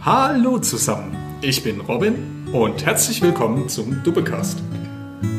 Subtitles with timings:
[0.00, 4.62] Hallo zusammen, ich bin Robin und herzlich willkommen zum Dubbecast,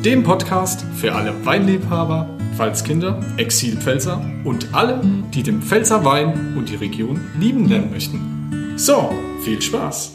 [0.04, 5.01] dem Podcast für alle Weinliebhaber, Pfalzkinder, Exilpfälzer und alle,
[5.33, 8.73] die den Pfälzer Wein und die Region lieben lernen möchten.
[8.75, 9.13] So,
[9.45, 10.11] viel Spaß!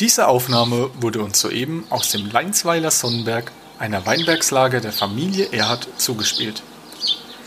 [0.00, 6.62] Diese Aufnahme wurde uns soeben aus dem Leinsweiler Sonnenberg, einer Weinbergslage der Familie Erhard, zugespielt.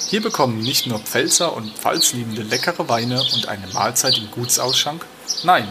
[0.07, 5.05] Hier bekommen nicht nur Pfälzer und Pfalzliebende leckere Weine und eine Mahlzeit im Gutsausschank,
[5.43, 5.67] nein,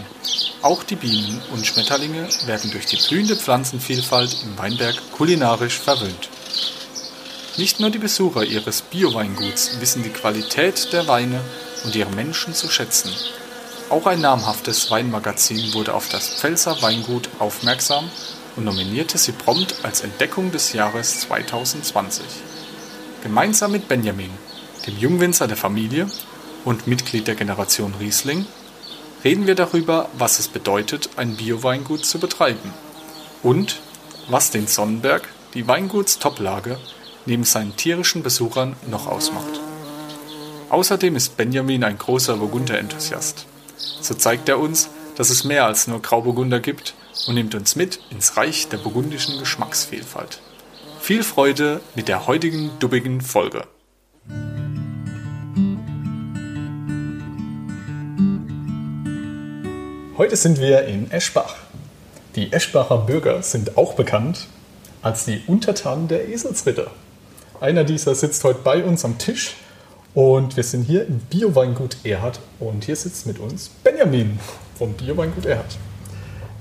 [0.62, 6.28] auch die Bienen und Schmetterlinge werden durch die blühende Pflanzenvielfalt im Weinberg kulinarisch verwöhnt.
[7.56, 11.40] Nicht nur die Besucher ihres Bioweinguts wissen die Qualität der Weine
[11.84, 13.12] und ihre Menschen zu schätzen.
[13.90, 18.10] Auch ein namhaftes Weinmagazin wurde auf das Pfälzer Weingut aufmerksam
[18.56, 22.24] und nominierte sie prompt als Entdeckung des Jahres 2020.
[23.22, 24.30] Gemeinsam mit Benjamin,
[24.84, 26.08] dem Jungwinzer der Familie
[26.64, 28.46] und Mitglied der Generation Riesling,
[29.22, 32.74] reden wir darüber, was es bedeutet, ein Bioweingut zu betreiben
[33.44, 33.80] und
[34.28, 36.78] was den Sonnenberg, die Weinguts-Toplage,
[37.24, 39.60] neben seinen tierischen Besuchern noch ausmacht.
[40.70, 43.46] Außerdem ist Benjamin ein großer Burgunder-Enthusiast.
[43.76, 46.94] So zeigt er uns, dass es mehr als nur Grauburgunder gibt
[47.28, 50.40] und nimmt uns mit ins Reich der burgundischen Geschmacksvielfalt.
[51.02, 53.64] Viel Freude mit der heutigen dubbigen Folge.
[60.16, 61.56] Heute sind wir in Eschbach.
[62.36, 64.46] Die Eschbacher Bürger sind auch bekannt
[65.02, 66.92] als die Untertanen der Eselsritter.
[67.60, 69.56] Einer dieser sitzt heute bei uns am Tisch
[70.14, 74.38] und wir sind hier im Bioweingut Erhard und hier sitzt mit uns Benjamin
[74.78, 75.78] vom Bioweingut Erhard.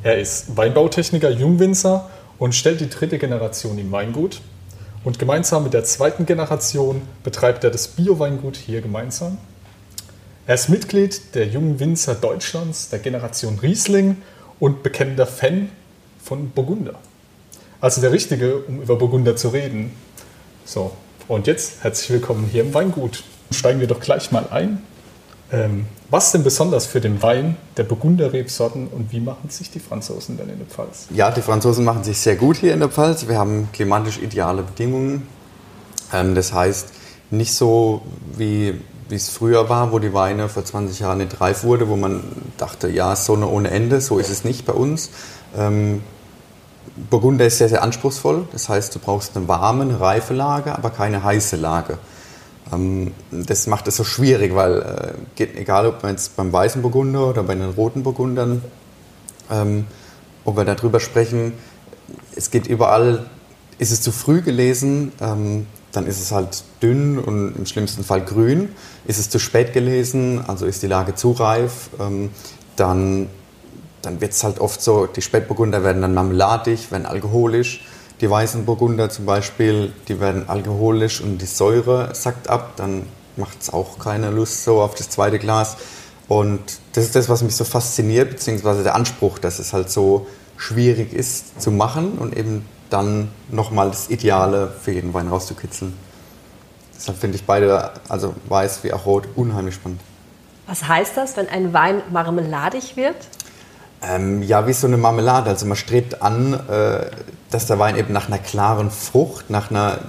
[0.01, 2.09] Er ist Weinbautechniker, Jungwinzer
[2.41, 4.41] und stellt die dritte Generation im Weingut.
[5.03, 9.37] Und gemeinsam mit der zweiten Generation betreibt er das Bioweingut hier gemeinsam.
[10.47, 14.17] Er ist Mitglied der Jungen Winzer Deutschlands, der Generation Riesling
[14.59, 15.69] und bekennender Fan
[16.23, 16.95] von Burgunder.
[17.79, 19.91] Also der Richtige, um über Burgunder zu reden.
[20.65, 20.93] So,
[21.27, 23.23] und jetzt herzlich willkommen hier im Weingut.
[23.51, 24.81] Steigen wir doch gleich mal ein.
[25.51, 30.37] Ähm, was denn besonders für den Wein der Burgunder-Rebsorten und wie machen sich die Franzosen
[30.37, 31.07] denn in der Pfalz?
[31.09, 33.27] Ja, die Franzosen machen sich sehr gut hier in der Pfalz.
[33.27, 35.27] Wir haben klimatisch ideale Bedingungen.
[36.13, 36.89] Ähm, das heißt,
[37.31, 38.01] nicht so
[38.37, 38.75] wie
[39.11, 42.23] wie es früher war, wo die Weine vor 20 Jahren nicht reif wurde, wo man
[42.57, 45.09] dachte, ja, Sonne ohne Ende, so ist es nicht bei uns.
[45.55, 46.01] Ähm,
[47.09, 48.47] Burgunder ist sehr, sehr anspruchsvoll.
[48.53, 51.97] Das heißt, du brauchst eine warme, reife Lage, aber keine heiße Lage.
[52.71, 56.81] Ähm, das macht es so schwierig, weil äh, geht, egal ob man jetzt beim weißen
[56.81, 58.61] Burgunder oder bei den roten Burgundern,
[59.49, 59.85] ähm,
[60.45, 61.53] ob wir darüber sprechen,
[62.35, 63.29] es geht überall,
[63.77, 68.21] ist es zu früh gelesen, ähm, dann ist es halt dünn und im schlimmsten Fall
[68.21, 68.69] grün.
[69.05, 72.29] Ist es zu spät gelesen, also ist die Lage zu reif, ähm,
[72.75, 73.27] dann,
[74.01, 77.83] dann wird es halt oft so, die Spätburgunder werden dann marmeladig, werden alkoholisch.
[78.21, 83.61] Die weißen Burgunder zum Beispiel, die werden alkoholisch und die Säure sackt ab, dann macht
[83.61, 85.77] es auch keine Lust so auf das zweite Glas.
[86.27, 86.61] Und
[86.93, 91.13] das ist das, was mich so fasziniert, beziehungsweise der Anspruch, dass es halt so schwierig
[91.13, 95.97] ist zu machen und eben dann nochmal das Ideale für jeden Wein rauszukitzeln.
[96.95, 100.01] Deshalb finde ich beide, also weiß wie auch rot, unheimlich spannend.
[100.67, 103.15] Was heißt das, wenn ein Wein marmeladig wird?
[104.03, 105.49] Ähm, ja, wie so eine Marmelade.
[105.49, 107.05] Also man strebt an, äh,
[107.51, 109.99] dass der Wein eben nach einer klaren Frucht, nach einer,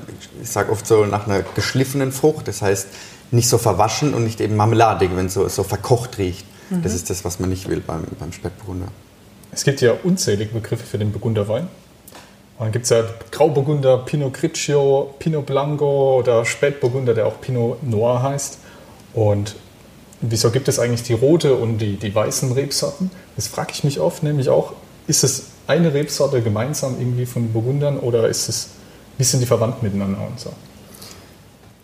[0.42, 2.88] ich sage oft so, nach einer geschliffenen Frucht, das heißt
[3.32, 6.46] nicht so verwaschen und nicht eben marmeladig, wenn es so, so verkocht riecht.
[6.70, 6.82] Mhm.
[6.82, 8.88] Das ist das, was man nicht will beim, beim Spätburgunder.
[9.50, 11.64] Es gibt ja unzählige Begriffe für den Burgunderwein.
[12.58, 17.82] Und dann gibt es ja Grauburgunder, Pinot Grigio, Pinot Blanco oder Spätburgunder, der auch Pinot
[17.82, 18.58] Noir heißt.
[19.14, 19.56] Und
[20.20, 23.10] wieso gibt es eigentlich die rote und die, die weißen Rebsorten?
[23.36, 24.74] Das frage ich mich oft, nämlich auch,
[25.06, 28.68] ist es eine Rebsorte gemeinsam irgendwie von Burgundern oder ist es,
[29.18, 30.52] wie sind die verwandt miteinander und so?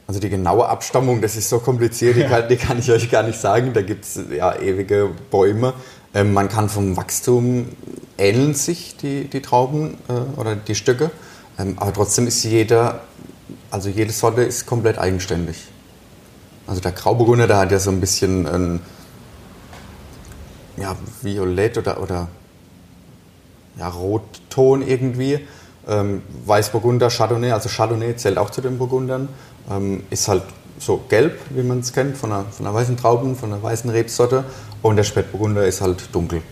[0.07, 2.29] Also die genaue Abstammung, das ist so kompliziert, die, ja.
[2.29, 3.75] kann, die kann, ich euch gar nicht sagen.
[3.75, 5.75] Da gibt es ja ewige Bäume.
[6.15, 7.69] Ähm, man kann vom Wachstum
[8.17, 11.11] ähneln sich die, die Trauben äh, oder die Stücke,
[11.59, 13.03] ähm, aber trotzdem ist jeder,
[13.71, 15.59] also jede Sorte ist komplett eigenständig.
[16.67, 18.81] Also der Grauburgunder, der hat ja so ein bisschen ein
[20.81, 22.29] ja, Violett oder, oder
[23.79, 25.41] ja, Rotton irgendwie.
[25.89, 29.29] Ähm, Weißburgunder, Chardonnay, also Chardonnay zählt auch zu den Burgundern,
[29.71, 30.43] ähm, ist halt
[30.79, 33.89] so gelb, wie man es kennt, von einer, von einer weißen Trauben, von einer weißen
[33.91, 34.45] Rebsorte.
[34.83, 36.43] Und der Spätburgunder ist halt dunkel.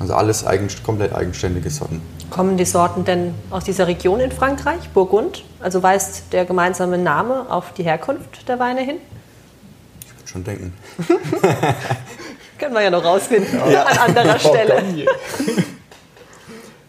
[0.00, 2.00] Also alles eigen, komplett eigenständige Sorten.
[2.30, 5.44] Kommen die Sorten denn aus dieser Region in Frankreich, Burgund?
[5.60, 8.96] Also weist der gemeinsame Name auf die Herkunft der Weine hin?
[10.04, 10.72] Ich würde schon denken.
[12.58, 13.84] Können wir ja noch rausfinden ja.
[13.84, 14.82] an anderer Stelle.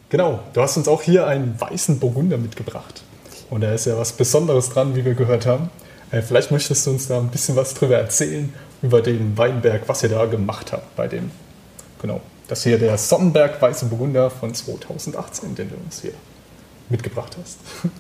[0.10, 3.04] genau, du hast uns auch hier einen weißen Burgunder mitgebracht.
[3.50, 5.70] Und da ist ja was Besonderes dran, wie wir gehört haben.
[6.12, 10.04] Äh, vielleicht möchtest du uns da ein bisschen was drüber erzählen, über den Weinberg, was
[10.04, 11.32] ihr da gemacht habt bei dem.
[12.02, 16.14] Genau, das hier der Sonnenberg Weiße Burgunder von 2018, den du uns hier
[16.90, 17.58] mitgebracht hast.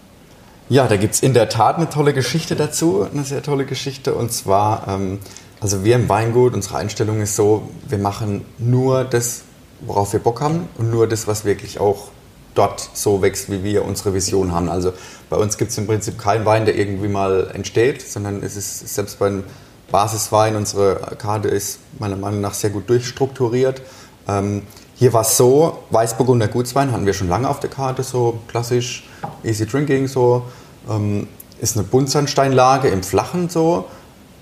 [0.72, 4.14] Ja, da gibt es in der Tat eine tolle Geschichte dazu, eine sehr tolle Geschichte.
[4.14, 5.18] Und zwar, ähm,
[5.62, 9.42] also wir im Weingut, unsere Einstellung ist so, wir machen nur das,
[9.82, 12.10] worauf wir Bock haben und nur das, was wirklich auch
[12.56, 14.70] dort so wächst, wie wir unsere Vision haben.
[14.70, 14.94] Also
[15.30, 18.94] bei uns gibt es im Prinzip keinen Wein, der irgendwie mal entsteht, sondern es ist
[18.94, 19.44] selbst beim
[19.92, 23.82] Basiswein, unsere Karte ist meiner Meinung nach sehr gut durchstrukturiert.
[24.28, 24.64] Ähm,
[24.96, 29.08] hier war es so, Weißburgunder Gutswein hatten wir schon lange auf der Karte, so klassisch,
[29.44, 30.44] easy drinking, so.
[30.90, 31.28] Ähm,
[31.62, 33.86] ist eine Buntsandsteinlage im Flachen so.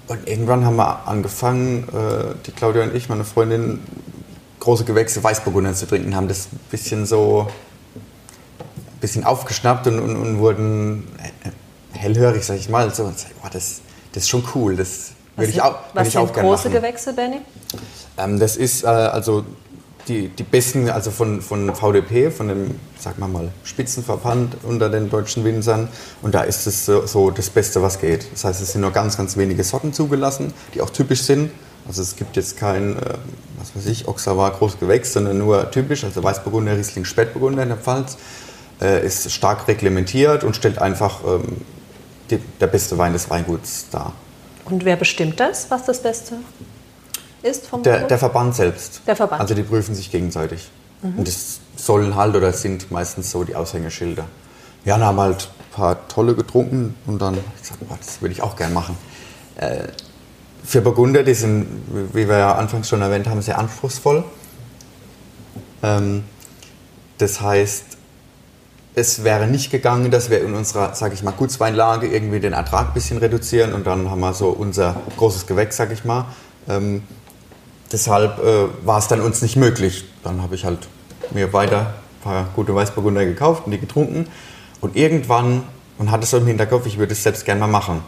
[0.08, 3.82] Und irgendwann haben wir angefangen, äh, die Claudia und ich, meine Freundin,
[4.60, 7.48] große Gewächse Weißburgunder zu trinken, haben das ein bisschen so
[9.00, 11.08] bisschen aufgeschnappt und, und, und wurden
[11.94, 12.94] hellhörig, sag ich mal.
[12.94, 13.82] So, und sag, oh, das,
[14.12, 14.76] das ist schon cool.
[14.76, 17.42] Das würde ich auch, was ich auch gerne große Gewächse, Benny?
[18.18, 19.46] Ähm, das ist äh, also
[20.08, 25.10] die, die besten, also von, von VDP, von dem, sag mal mal, Spitzenverband unter den
[25.10, 25.90] deutschen Winzern.
[26.22, 28.28] Und da ist es so, so, das Beste, was geht.
[28.32, 31.52] Das heißt, es sind nur ganz, ganz wenige Sorten zugelassen, die auch typisch sind.
[31.88, 33.14] Also es gibt jetzt kein, äh,
[33.60, 38.18] was weiß ich, Oxavar, Großgewächs, sondern nur typisch, also Weißburgunder, Riesling, Spätburgunder in der Pfalz
[38.82, 41.62] äh, ist stark reglementiert und stellt einfach ähm,
[42.30, 44.14] die, der beste Wein des Weinguts dar.
[44.66, 46.36] Und wer bestimmt das, was das Beste
[47.44, 49.02] ist vom der, der Verband selbst.
[49.08, 49.42] Der Verband.
[49.42, 50.70] Also die prüfen sich gegenseitig.
[51.02, 51.20] Mhm.
[51.20, 54.26] Und das sollen halt oder sind meistens so die Aushängeschilder.
[54.86, 58.34] Ja, dann haben wir halt ein paar tolle getrunken und dann, ich sag, das würde
[58.34, 58.98] ich auch gern machen.
[59.58, 59.88] Äh,
[60.64, 61.68] für Burgunder, die sind,
[62.14, 64.24] wie wir ja anfangs schon erwähnt haben, sehr anspruchsvoll.
[65.84, 66.24] Ähm,
[67.18, 67.86] das heißt,
[68.96, 72.88] es wäre nicht gegangen, dass wir in unserer, sage ich mal, Gutsweinlage irgendwie den Ertrag
[72.88, 76.26] ein bisschen reduzieren und dann haben wir so unser großes Gewächs, sage ich mal.
[76.68, 77.04] Ähm,
[77.92, 80.06] deshalb äh, war es dann uns nicht möglich.
[80.24, 80.88] Dann habe ich halt
[81.32, 84.28] mir weiter ein paar gute Weißburgunder gekauft und die getrunken.
[84.82, 85.64] Und irgendwann,
[85.98, 88.02] und hatte so im Hinterkopf, ich würde es selbst gerne mal machen.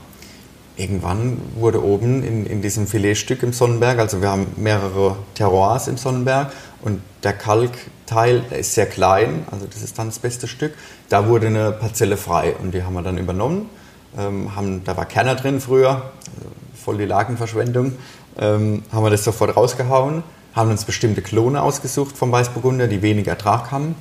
[0.77, 5.97] Irgendwann wurde oben in, in diesem Filetstück im Sonnenberg, also wir haben mehrere Terroirs im
[5.97, 10.73] Sonnenberg und der Kalkteil der ist sehr klein, also das ist dann das beste Stück.
[11.09, 13.69] Da wurde eine Parzelle frei und die haben wir dann übernommen.
[14.17, 17.93] Ähm, haben, da war Kerner drin früher, also voll die Lagenverschwendung.
[18.39, 20.23] Ähm, haben wir das sofort rausgehauen,
[20.55, 23.95] haben uns bestimmte Klone ausgesucht vom Weißburgunder, die wenig Ertrag haben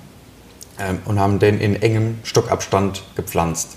[0.78, 3.76] ähm, und haben den in engem Stockabstand gepflanzt.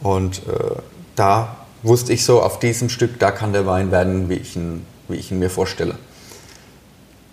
[0.00, 0.76] Und äh,
[1.16, 4.84] da wusste ich so, auf diesem Stück, da kann der Wein werden, wie ich ihn,
[5.08, 5.96] wie ich ihn mir vorstelle.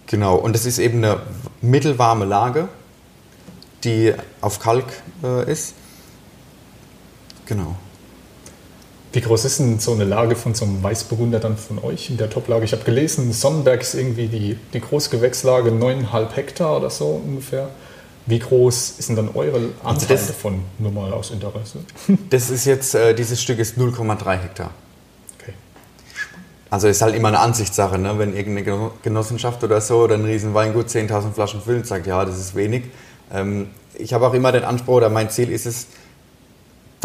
[0.08, 1.20] Genau, und das ist eben eine
[1.62, 2.70] mittelwarme Lage,
[3.84, 4.86] die auf Kalk
[5.24, 5.74] äh, ist.
[7.46, 7.76] Genau.
[9.16, 12.18] Wie groß ist denn so eine Lage von so einem Weißburgunder dann von euch in
[12.18, 12.66] der Toplage?
[12.66, 17.70] Ich habe gelesen, Sonnenberg ist irgendwie die, die Großgewächslage 9,5 Hektar oder so ungefähr.
[18.26, 21.80] Wie groß ist denn dann eure also Anzahl also davon, nur mal aus Interesse?
[22.30, 24.72] Das ist jetzt, äh, dieses Stück ist 0,3 Hektar.
[26.70, 28.20] Also ist halt immer eine Ansichtssache, ne?
[28.20, 32.54] wenn irgendeine Genossenschaft oder so oder ein Riesenweingut 10.000 Flaschen füllt, sagt, ja, das ist
[32.54, 32.86] wenig.
[33.32, 35.88] Ähm, ich habe auch immer den Anspruch oder mein Ziel ist es,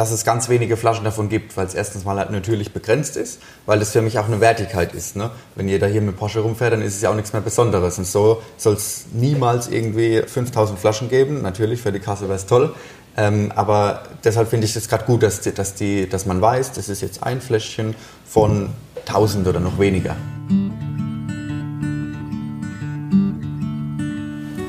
[0.01, 3.39] dass es ganz wenige Flaschen davon gibt, weil es erstens mal halt natürlich begrenzt ist,
[3.67, 5.15] weil es für mich auch eine Wertigkeit ist.
[5.15, 5.31] Ne?
[5.57, 7.99] Wenn jeder hier mit Porsche rumfährt, dann ist es ja auch nichts mehr Besonderes.
[7.99, 11.43] Und so soll es niemals irgendwie 5000 Flaschen geben.
[11.43, 12.75] Natürlich, für die Kasse wäre es toll.
[13.19, 16.89] Ähm, aber deshalb finde ich es gerade gut, dass, dass, die, dass man weiß, das
[16.89, 18.71] ist jetzt ein Fläschchen von
[19.07, 20.17] 1000 oder noch weniger.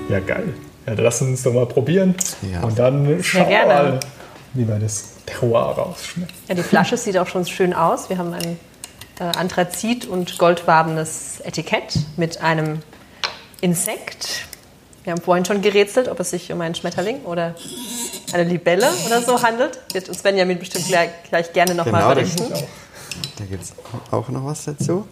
[0.10, 0.54] Ja, geil.
[0.86, 2.16] Ja, dann lass uns doch mal probieren.
[2.52, 2.64] Ja.
[2.64, 4.00] Und dann schauen wir mal,
[4.54, 6.34] wie man das Terroir rausschmeckt.
[6.48, 8.10] Ja, die Flasche sieht auch schon schön aus.
[8.10, 8.60] Wir haben ein
[9.20, 12.80] äh, Anthrazit- und goldfarbenes Etikett mit einem
[13.62, 14.48] Insekt.
[15.04, 17.56] Wir haben vorhin schon gerätselt, ob es sich um einen Schmetterling oder
[18.34, 19.80] eine Libelle oder so handelt.
[19.94, 22.68] Wird uns Benjamin bestimmt gleich, gleich gerne nochmal genau, berichten.
[23.38, 23.74] Da gibt es
[24.12, 25.08] auch noch was dazu.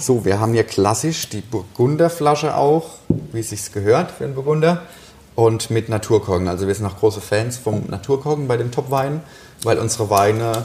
[0.00, 2.90] So, wir haben hier klassisch die Burgunderflasche auch,
[3.32, 4.82] wie es sich gehört für einen Burgunder.
[5.38, 6.48] Und mit Naturkorken.
[6.48, 9.20] Also wir sind auch große Fans vom Naturkorken bei den Top-Weinen,
[9.62, 10.64] weil unsere Weine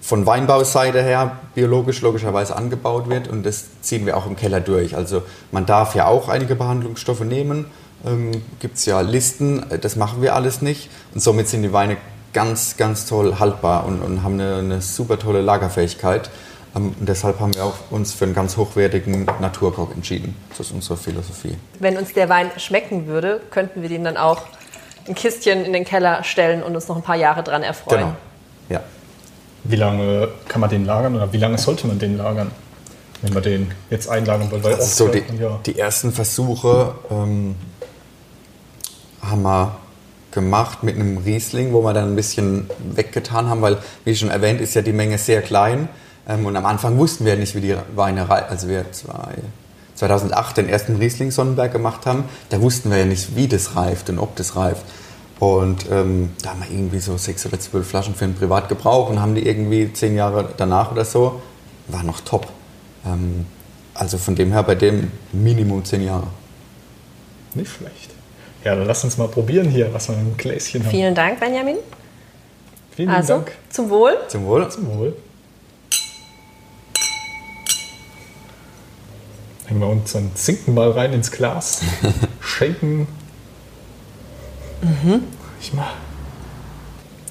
[0.00, 4.96] von Weinbauseite her biologisch logischerweise angebaut wird und das ziehen wir auch im Keller durch.
[4.96, 7.66] Also man darf ja auch einige Behandlungsstoffe nehmen,
[8.06, 11.98] ähm, gibt es ja Listen, das machen wir alles nicht und somit sind die Weine
[12.32, 16.30] ganz, ganz toll haltbar und, und haben eine, eine super tolle Lagerfähigkeit.
[16.74, 20.36] Ähm, und deshalb haben wir auch uns für einen ganz hochwertigen Naturkork entschieden.
[20.50, 21.56] Das ist unsere Philosophie.
[21.78, 24.42] Wenn uns der Wein schmecken würde, könnten wir den dann auch
[25.06, 28.00] ein Kistchen in den Keller stellen und uns noch ein paar Jahre dran erfreuen.
[28.00, 28.16] Genau.
[28.68, 28.80] Ja.
[29.64, 32.50] Wie lange kann man den lagern oder wie lange sollte man den lagern,
[33.22, 34.62] wenn man den jetzt einlagern will?
[34.62, 37.56] Weil Also so die, ja, die ersten Versuche ähm,
[39.20, 39.76] haben wir
[40.32, 44.60] gemacht mit einem Riesling, wo wir dann ein bisschen weggetan haben, weil, wie schon erwähnt,
[44.60, 45.88] ist ja die Menge sehr klein.
[46.28, 48.46] Ähm, und am Anfang wussten wir nicht, wie die Weine reifen.
[48.50, 49.34] Also wir zwei,
[49.94, 54.08] 2008 den ersten Riesling Sonnenberg gemacht haben, da wussten wir ja nicht, wie das reift
[54.10, 54.84] und ob das reift.
[55.38, 59.20] Und ähm, da haben wir irgendwie so sechs oder zwölf Flaschen für den Privatgebrauch und
[59.20, 61.42] haben die irgendwie zehn Jahre danach oder so,
[61.88, 62.46] war noch top.
[63.04, 63.46] Ähm,
[63.94, 66.28] also von dem her bei dem Minimum zehn Jahre.
[67.54, 68.10] nicht schlecht.
[68.64, 70.90] Ja, dann lass uns mal probieren hier, was wir im Gläschen haben.
[70.90, 71.76] Vielen Dank, Benjamin.
[72.94, 73.50] Vielen Also, Dank.
[73.70, 74.12] zum Wohl.
[74.28, 74.68] Zum Wohl.
[74.70, 75.16] Zum Wohl.
[79.72, 81.80] Hängen wir unseren Zinken mal rein ins Glas.
[82.42, 83.08] Schenken.
[85.62, 85.94] Ich mal.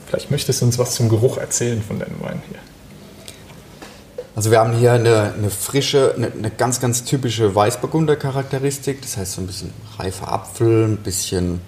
[0.07, 2.57] Vielleicht möchtest du uns was zum Geruch erzählen von deinem Wein hier.
[4.35, 9.03] Also wir haben hier eine, eine frische, eine, eine ganz, ganz typische Weißburgunder-Charakteristik.
[9.03, 11.61] Das heißt so ein bisschen reifer Apfel, ein bisschen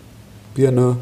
[0.55, 0.97] Birne,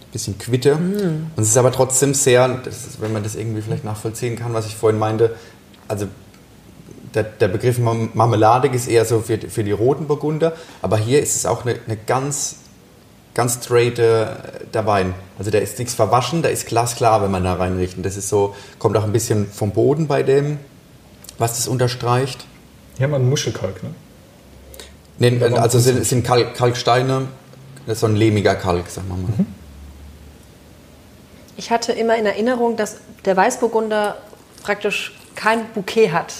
[0.00, 0.76] ein bisschen Quitte.
[0.76, 4.54] Und es ist aber trotzdem sehr, das ist, wenn man das irgendwie vielleicht nachvollziehen kann,
[4.54, 5.36] was ich vorhin meinte,
[5.88, 6.06] also
[7.14, 10.96] der, der Begriff Marm- Marmeladig ist eher so für, die- für die roten Burgunder, aber
[10.98, 12.56] hier ist es auch eine, eine ganz,
[13.34, 14.26] ganz straight äh,
[14.72, 15.14] der Wein.
[15.38, 17.96] Also der ist nichts verwaschen, der ist glasklar, wenn man da reinriecht.
[17.96, 20.58] Und das ist so, kommt auch ein bisschen vom Boden bei dem,
[21.38, 22.46] was das unterstreicht.
[22.96, 23.90] Hier haben wir einen Muschelkalk, ne?
[25.18, 27.28] Nee, Ja, also sind, sind Kalk, Kalksteine,
[27.86, 29.46] das ist so ein lehmiger Kalk, sagen wir mal.
[31.56, 34.16] Ich hatte immer in Erinnerung, dass der Weißburgunder
[34.62, 36.34] praktisch kein Bouquet hat.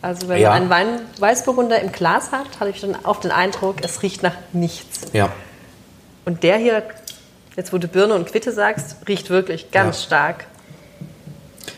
[0.00, 0.50] Also wenn Ja.
[0.50, 4.22] man einen Wein Weißburgunder im Glas hat, hatte ich dann auch den Eindruck, es riecht
[4.22, 5.06] nach nichts.
[5.12, 5.32] Ja.
[6.24, 6.82] Und der hier,
[7.56, 10.06] jetzt wo du Birne und Quitte sagst, riecht wirklich ganz Ja.
[10.06, 10.46] stark.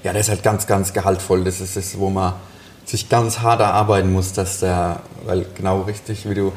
[0.03, 1.45] ja, der ist halt ganz, ganz gehaltvoll.
[1.45, 2.35] Das ist das, wo man
[2.85, 6.53] sich ganz hart erarbeiten muss, dass der, weil genau richtig, wie du,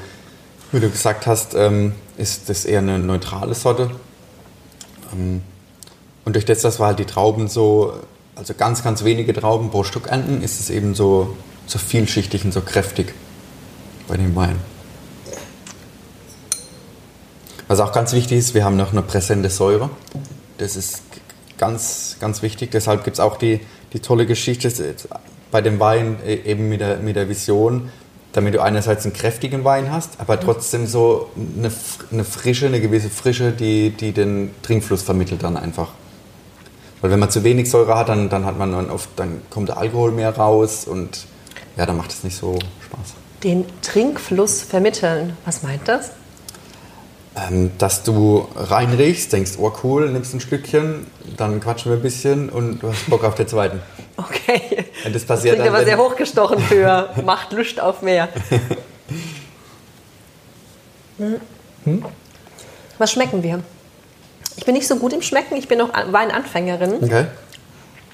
[0.71, 3.91] wie du gesagt hast, ähm, ist das eher eine neutrale Sorte.
[5.13, 5.41] Ähm,
[6.25, 7.93] und durch das, dass wir halt die Trauben so,
[8.35, 12.53] also ganz, ganz wenige Trauben pro Stück ernten, ist es eben so, so vielschichtig und
[12.53, 13.13] so kräftig
[14.07, 14.57] bei dem Wein.
[17.67, 19.89] Was auch ganz wichtig ist, wir haben noch eine präsente Säure.
[20.57, 21.01] Das ist
[21.57, 22.71] ganz, ganz wichtig.
[22.71, 23.61] Deshalb gibt es auch die,
[23.93, 24.71] die tolle Geschichte
[25.51, 27.89] bei dem Wein äh, eben mit der, mit der Vision,
[28.33, 31.71] damit du einerseits einen kräftigen Wein hast, aber trotzdem so eine,
[32.11, 35.89] eine Frische, eine gewisse Frische, die, die den Trinkfluss vermittelt dann einfach.
[37.01, 39.69] Weil wenn man zu wenig Säure hat, dann, dann hat man dann oft, dann kommt
[39.69, 41.27] der Alkohol mehr raus und
[41.77, 43.13] ja, dann macht es nicht so Spaß.
[43.43, 45.35] Den Trinkfluss vermitteln.
[45.45, 46.11] Was meint das?
[47.35, 52.49] Ähm, dass du reinriechst, denkst, oh cool, nimmst ein Stückchen, dann quatschen wir ein bisschen
[52.49, 53.79] und du hast Bock auf den zweiten.
[54.15, 54.85] Okay.
[55.03, 58.29] Ja, das passiert klingt dann, aber sehr hochgestochen für macht Lust auf mehr.
[61.17, 62.05] Hm?
[62.97, 63.61] Was schmecken wir?
[64.55, 67.03] Ich bin nicht so gut im Schmecken, ich bin noch An- Weinanfängerin.
[67.03, 67.25] Okay.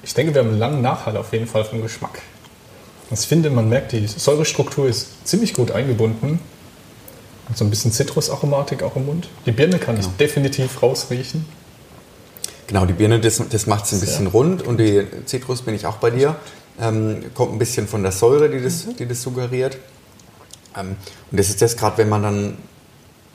[0.02, 2.22] Ich denke, wir haben einen langen Nachhall auf jeden Fall vom Geschmack.
[3.12, 6.38] Ich finde, man merkt, die Säurestruktur ist ziemlich gut eingebunden.
[7.48, 9.28] Und so ein bisschen Zitrusaromatik auch im Mund.
[9.44, 11.44] Die Birne kann ich definitiv rausriechen.
[12.68, 15.86] Genau, die Birne, das, das macht es ein bisschen rund und die Zitrus bin ich
[15.86, 16.36] auch bei dir.
[16.80, 19.76] Ähm, kommt ein bisschen von der Säure, die das, die das suggeriert.
[20.78, 20.94] Ähm,
[21.32, 22.58] und das ist das gerade, wenn man dann,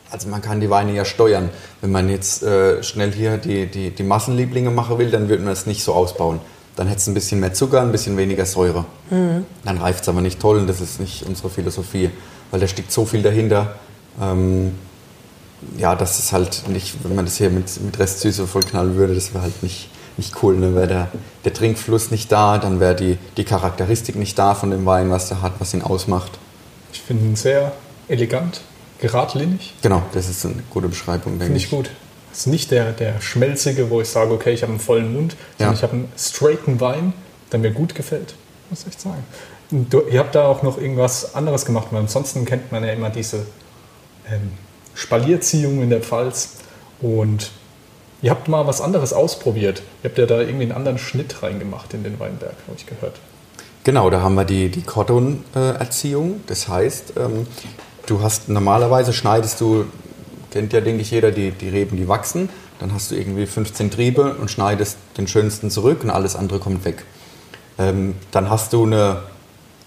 [0.10, 1.50] also man kann die Weine ja steuern.
[1.82, 5.51] Wenn man jetzt äh, schnell hier die, die, die Massenlieblinge machen will, dann würde man
[5.51, 6.39] es nicht so ausbauen.
[6.75, 8.86] Dann hätte es ein bisschen mehr Zucker, ein bisschen weniger Säure.
[9.10, 12.10] Dann reift es aber nicht toll und das ist nicht unsere Philosophie,
[12.51, 13.75] weil da steckt so viel dahinter.
[14.22, 14.74] Ähm,
[15.77, 19.34] ja, das ist halt nicht, wenn man das hier mit, mit Restsüße vollknallen würde, das
[19.34, 20.58] wäre halt nicht, nicht cool.
[20.58, 20.75] Ne?
[20.75, 21.08] Wäre der,
[21.46, 25.29] der Trinkfluss nicht da, dann wäre die, die Charakteristik nicht da von dem Wein, was
[25.29, 26.32] der hat, was ihn ausmacht.
[26.91, 27.72] Ich finde ihn sehr
[28.08, 28.62] elegant,
[29.00, 29.74] geradlinig.
[29.82, 31.70] Genau, das ist eine gute Beschreibung, denke Finde ich ich.
[31.70, 31.89] gut.
[32.36, 35.38] Es ist nicht der, der schmelzige, wo ich sage, okay, ich habe einen vollen Mund,
[35.58, 35.77] sondern Ja.
[35.77, 37.13] ich habe einen straighten Wein,
[37.54, 38.36] der mir gut gefällt.
[38.70, 39.24] Muss ich sagen.
[39.72, 43.10] Du, ihr habt da auch noch irgendwas anderes gemacht, weil ansonsten kennt man ja immer
[43.10, 43.46] diese
[44.30, 44.51] ähm,
[44.96, 46.56] Spalierziehung in der Pfalz.
[47.00, 47.51] Und
[48.22, 49.82] ihr habt mal was anderes ausprobiert.
[50.04, 53.15] Ihr habt ja da irgendwie einen anderen Schnitt reingemacht in den Weinberg, habe ich gehört.
[53.86, 56.42] Genau, da haben wir die, die Cotton-Erziehung.
[56.48, 57.48] Das heißt, ähm,
[58.08, 59.86] du hast normalerweise schneidest du,
[60.55, 62.47] kennt ja, denke ich, jeder, die, die Reben, die wachsen.
[62.79, 66.85] Dann hast du irgendwie 15 Triebe und schneidest den schönsten zurück und alles andere kommt
[66.85, 67.03] weg.
[67.77, 69.24] ähm, dann hast du eine,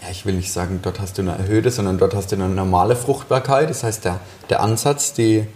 [0.02, 2.50] ja, ich will nicht sagen, dort hast du eine erhöhte, sondern dort hast du eine
[2.50, 3.70] normale Fruchtbarkeit.
[3.70, 4.20] Das heißt, der,
[4.50, 5.46] der Ansatz, die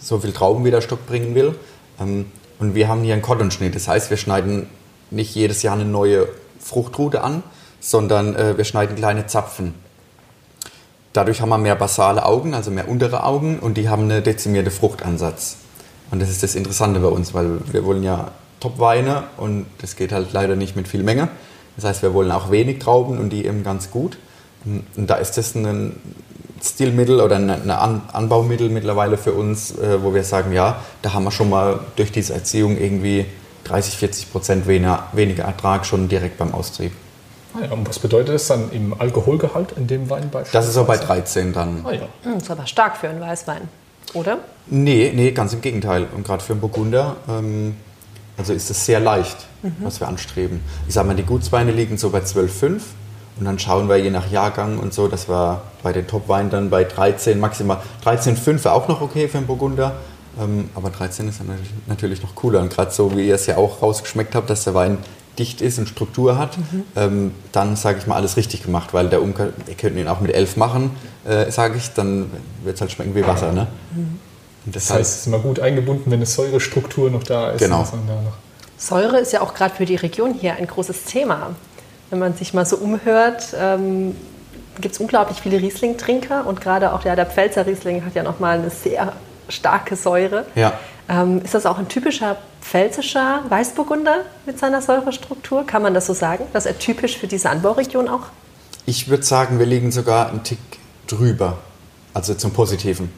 [0.00, 1.54] so viel Traubenwiderstock bringen will.
[2.00, 2.24] Ähm,
[2.58, 3.74] und wir haben hier einen Kotternschnitt.
[3.74, 4.70] Das heißt, wir schneiden
[5.10, 6.28] nicht jedes Jahr eine neue
[6.60, 7.42] Fruchtrute an,
[7.78, 9.74] sondern äh, wir schneiden kleine Zapfen.
[11.16, 14.70] Dadurch haben wir mehr basale Augen, also mehr untere Augen und die haben einen dezimierten
[14.70, 15.56] Fruchtansatz.
[16.10, 20.12] Und das ist das Interessante bei uns, weil wir wollen ja Top-Weine und das geht
[20.12, 21.28] halt leider nicht mit viel Menge.
[21.76, 24.18] Das heißt, wir wollen auch wenig Trauben und die eben ganz gut.
[24.64, 25.98] Und da ist das ein
[26.62, 31.30] Stilmittel oder ein Anbaumittel mittlerweile für uns, äh, wo wir sagen, ja, da haben wir
[31.30, 33.24] schon mal durch diese Erziehung irgendwie
[33.64, 36.92] 30, 40 Prozent weniger, weniger Ertrag schon direkt beim Austrieb.
[37.56, 40.84] Ah ja, und was bedeutet das dann im Alkoholgehalt in dem Wein Das ist so
[40.84, 41.84] bei 13 dann.
[41.84, 42.08] Ah ja.
[42.22, 43.62] Hm, das ist aber stark für einen Weißwein,
[44.14, 44.38] oder?
[44.66, 46.06] Nee, nee, ganz im Gegenteil.
[46.14, 47.76] Und gerade für einen Burgunder, ähm,
[48.36, 49.76] also ist es sehr leicht, mhm.
[49.80, 50.60] was wir anstreben.
[50.86, 52.80] Ich sage mal, die Gutsweine liegen so bei 12,5
[53.38, 56.70] und dann schauen wir je nach Jahrgang und so, dass wir bei den Topweinen dann
[56.70, 59.96] bei 13 maximal, 13,5 wäre auch noch okay für einen Burgunder.
[60.38, 61.40] Ähm, aber 13 ist
[61.86, 62.60] natürlich noch cooler.
[62.60, 64.98] Und gerade so, wie ihr es ja auch rausgeschmeckt habt, dass der Wein
[65.38, 66.84] dicht ist und Struktur hat, mhm.
[66.96, 70.20] ähm, dann sage ich mal alles richtig gemacht, weil der Umker, wir könnten ihn auch
[70.20, 70.90] mit 11 machen,
[71.26, 72.30] äh, sage ich, dann
[72.64, 73.52] wird es halt schmecken wie Wasser.
[73.52, 73.66] Ne?
[73.94, 74.18] Mhm.
[74.66, 77.60] das heißt, es ist immer gut eingebunden, wenn eine Säurestruktur noch da ist.
[77.60, 77.86] Genau.
[78.78, 81.54] Säure ist ja auch gerade für die Region hier ein großes Thema.
[82.10, 84.14] Wenn man sich mal so umhört, ähm,
[84.80, 88.58] gibt es unglaublich viele Riesling-Trinker und gerade auch ja, der Pfälzer Riesling hat ja nochmal
[88.58, 89.14] eine sehr
[89.48, 90.44] starke Säure.
[90.54, 90.78] Ja.
[91.08, 95.64] Ähm, ist das auch ein typischer pfälzischer Weißburgunder mit seiner Säurestruktur?
[95.64, 98.26] Kann man das so sagen, dass er typisch für diese Anbauregion auch?
[98.86, 100.58] Ich würde sagen, wir liegen sogar einen Tick
[101.06, 101.58] drüber,
[102.12, 103.12] also zum Positiven.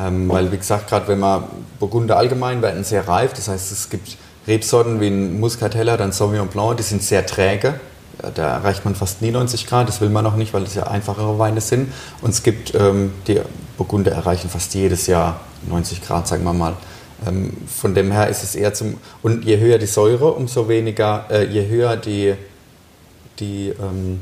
[0.00, 1.44] Ähm, weil, wie gesagt, gerade wenn man
[1.78, 6.48] Burgunder allgemein werden sehr reif, das heißt, es gibt Rebsorten wie ein Muscatella, dann Sauvignon
[6.48, 7.80] Blanc, die sind sehr träge.
[8.34, 10.84] Da erreicht man fast nie 90 Grad, das will man noch nicht, weil das ja
[10.84, 11.92] einfachere Weine sind.
[12.20, 13.40] Und es gibt, ähm, die
[13.76, 16.74] Burgunder erreichen fast jedes Jahr 90 Grad, sagen wir mal.
[17.26, 18.98] Ähm, von dem her ist es eher zum.
[19.22, 22.34] Und je höher die Säure, umso weniger, äh, je höher die,
[23.38, 24.20] die, ähm,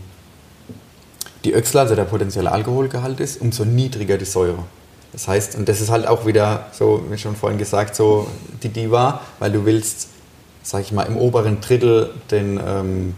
[1.45, 4.65] die Öchsler, also der potenzielle Alkoholgehalt ist, umso niedriger die Säure.
[5.13, 8.29] Das heißt, und das ist halt auch wieder, so wie schon vorhin gesagt, so
[8.63, 10.09] die Diva, weil du willst,
[10.63, 13.15] sag ich mal, im oberen Drittel den, ähm,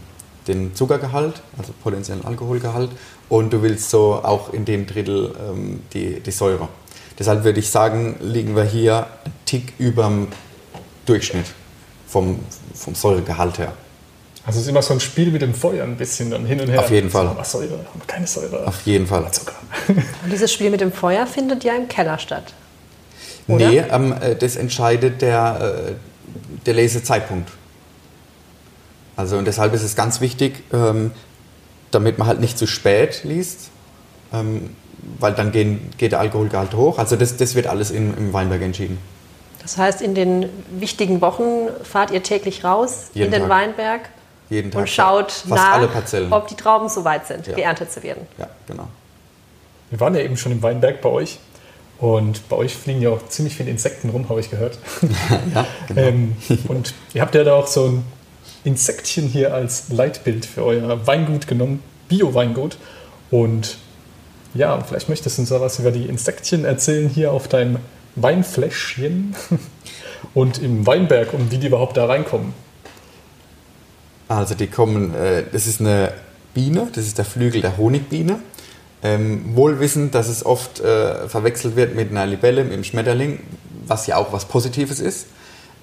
[0.47, 2.89] den Zuckergehalt, also potenziellen Alkoholgehalt,
[3.29, 6.67] und du willst so auch in dem Drittel ähm, die, die Säure.
[7.19, 10.27] Deshalb würde ich sagen, liegen wir hier einen Tick über dem
[11.05, 11.45] Durchschnitt
[12.07, 12.39] vom,
[12.73, 13.73] vom Säuregehalt her.
[14.45, 16.69] Also es ist immer so ein Spiel mit dem Feuer ein bisschen dann hin und
[16.69, 16.79] her.
[16.79, 17.27] Auf jeden Fall.
[17.29, 18.67] Haben wir Säure, haben wir keine Säure.
[18.67, 19.31] Auf jeden Fall.
[19.31, 19.55] Zucker.
[19.87, 22.53] Und dieses Spiel mit dem Feuer findet ja im Keller statt.
[23.47, 23.69] Oder?
[23.69, 25.91] Nee, ähm, äh, das entscheidet der, äh,
[26.65, 27.49] der Lesezeitpunkt.
[29.15, 31.11] Also und deshalb ist es ganz wichtig, ähm,
[31.91, 33.69] damit man halt nicht zu spät liest,
[34.33, 34.71] ähm,
[35.19, 36.97] weil dann gehen, geht der Alkoholgehalt hoch.
[36.97, 38.97] Also das, das wird alles im, im Weinberg entschieden.
[39.61, 43.49] Das heißt, in den wichtigen Wochen fahrt ihr täglich raus Jeden in den Tag.
[43.49, 44.01] Weinberg
[44.49, 45.55] Jeden Tag, und schaut ja.
[45.55, 47.55] nach, ob die Trauben so weit sind, ja.
[47.55, 48.27] geerntet zu werden.
[48.37, 48.87] Ja, genau.
[49.89, 51.39] Wir waren ja eben schon im Weinberg bei euch
[51.99, 54.77] und bei euch fliegen ja auch ziemlich viele Insekten rum, habe ich gehört.
[55.53, 56.01] ja, genau.
[56.07, 56.35] ähm,
[56.67, 58.05] und ihr habt ja da auch so ein
[58.65, 62.77] Insektchen hier als Leitbild für euer Weingut genommen, Bio-Weingut.
[63.31, 63.77] Und
[64.53, 67.77] ja, vielleicht möchtest du uns da was über die Insektchen erzählen hier auf deinem
[68.15, 69.35] Weinfläschchen
[70.33, 72.53] und im Weinberg und wie die überhaupt da reinkommen.
[74.27, 76.13] Also die kommen, äh, das ist eine
[76.53, 78.39] Biene, das ist der Flügel der Honigbiene.
[79.01, 83.41] Ähm, wohlwissend, dass es oft äh, verwechselt wird mit einer Libelle, mit einem Schmetterling,
[83.85, 85.27] was ja auch was Positives ist.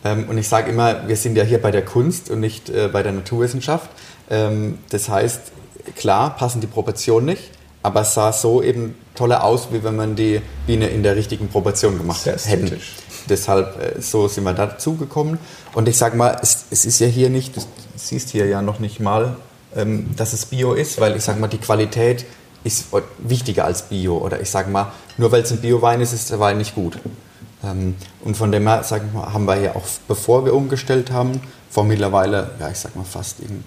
[0.04, 2.88] Ähm, und ich sage immer, wir sind ja hier bei der Kunst und nicht äh,
[2.88, 3.90] bei der Naturwissenschaft.
[4.30, 5.52] Ähm, das heißt,
[5.96, 7.50] klar passen die Proportionen nicht,
[7.82, 11.48] aber es sah so eben toller aus, wie wenn man die Biene in der richtigen
[11.48, 12.78] Proportion gemacht Sehr hätte.
[13.28, 15.38] Deshalb äh, so sind wir dazu gekommen.
[15.74, 17.60] Und ich sage mal, es, es, ist ja hier nicht, du
[17.96, 19.36] siehst hier ja noch nicht mal,
[19.76, 22.24] ähm, dass es Bio ist, weil ich sage mal, die Qualität
[22.64, 22.86] ist
[23.18, 24.18] wichtiger als Bio.
[24.18, 26.98] Oder ich sage mal, nur weil es ein Bio-Wein ist, ist der Wein nicht gut.
[27.62, 31.10] Ähm, und von dem her, sag ich mal, haben wir ja auch, bevor wir umgestellt
[31.10, 31.40] haben,
[31.70, 33.64] vor mittlerweile, ja, ich sag mal fast in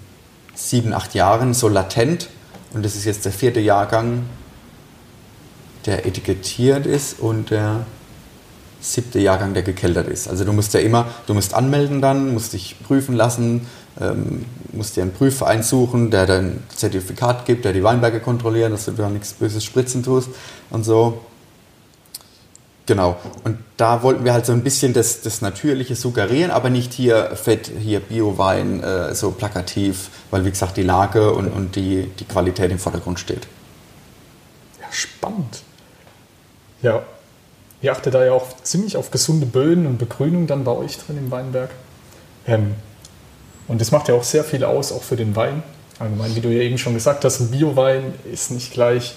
[0.54, 2.28] sieben, acht Jahren so latent
[2.74, 4.24] und das ist jetzt der vierte Jahrgang,
[5.86, 7.86] der etikettiert ist und der
[8.80, 10.28] siebte Jahrgang, der gekeltert ist.
[10.28, 13.66] Also du musst ja immer, du musst anmelden dann, musst dich prüfen lassen,
[14.00, 18.84] ähm, musst dir einen Prüfverein suchen, der dein Zertifikat gibt, der die Weinberge kontrolliert, dass
[18.86, 20.28] du da nichts Böses spritzen tust
[20.70, 21.20] und so.
[22.86, 23.16] Genau.
[23.44, 27.34] Und da wollten wir halt so ein bisschen das, das Natürliche suggerieren, aber nicht hier
[27.34, 32.24] Fett, hier Bio-Wein, äh, so plakativ, weil wie gesagt die Lage und, und die, die
[32.24, 33.46] Qualität im Vordergrund steht.
[34.80, 35.62] Ja, spannend.
[36.82, 37.02] Ja,
[37.80, 41.16] ihr achtet da ja auch ziemlich auf gesunde Böden und Begrünung dann bei euch drin
[41.16, 41.70] im Weinberg.
[42.46, 42.74] Ähm,
[43.66, 45.62] und das macht ja auch sehr viel aus, auch für den Wein.
[45.98, 49.14] Allgemein, wie du ja eben schon gesagt hast, ein Bio-Wein ist nicht gleich,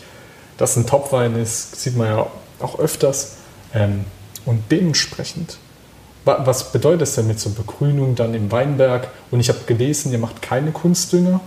[0.57, 2.27] dass ein Top-Wein ist, sieht man ja
[2.59, 3.33] auch öfters.
[3.73, 4.05] Ähm,
[4.45, 5.57] und dementsprechend,
[6.23, 9.09] was bedeutet es denn mit so Begrünung dann im Weinberg?
[9.31, 11.39] Und ich habe gelesen, ihr macht keine Kunstdünger,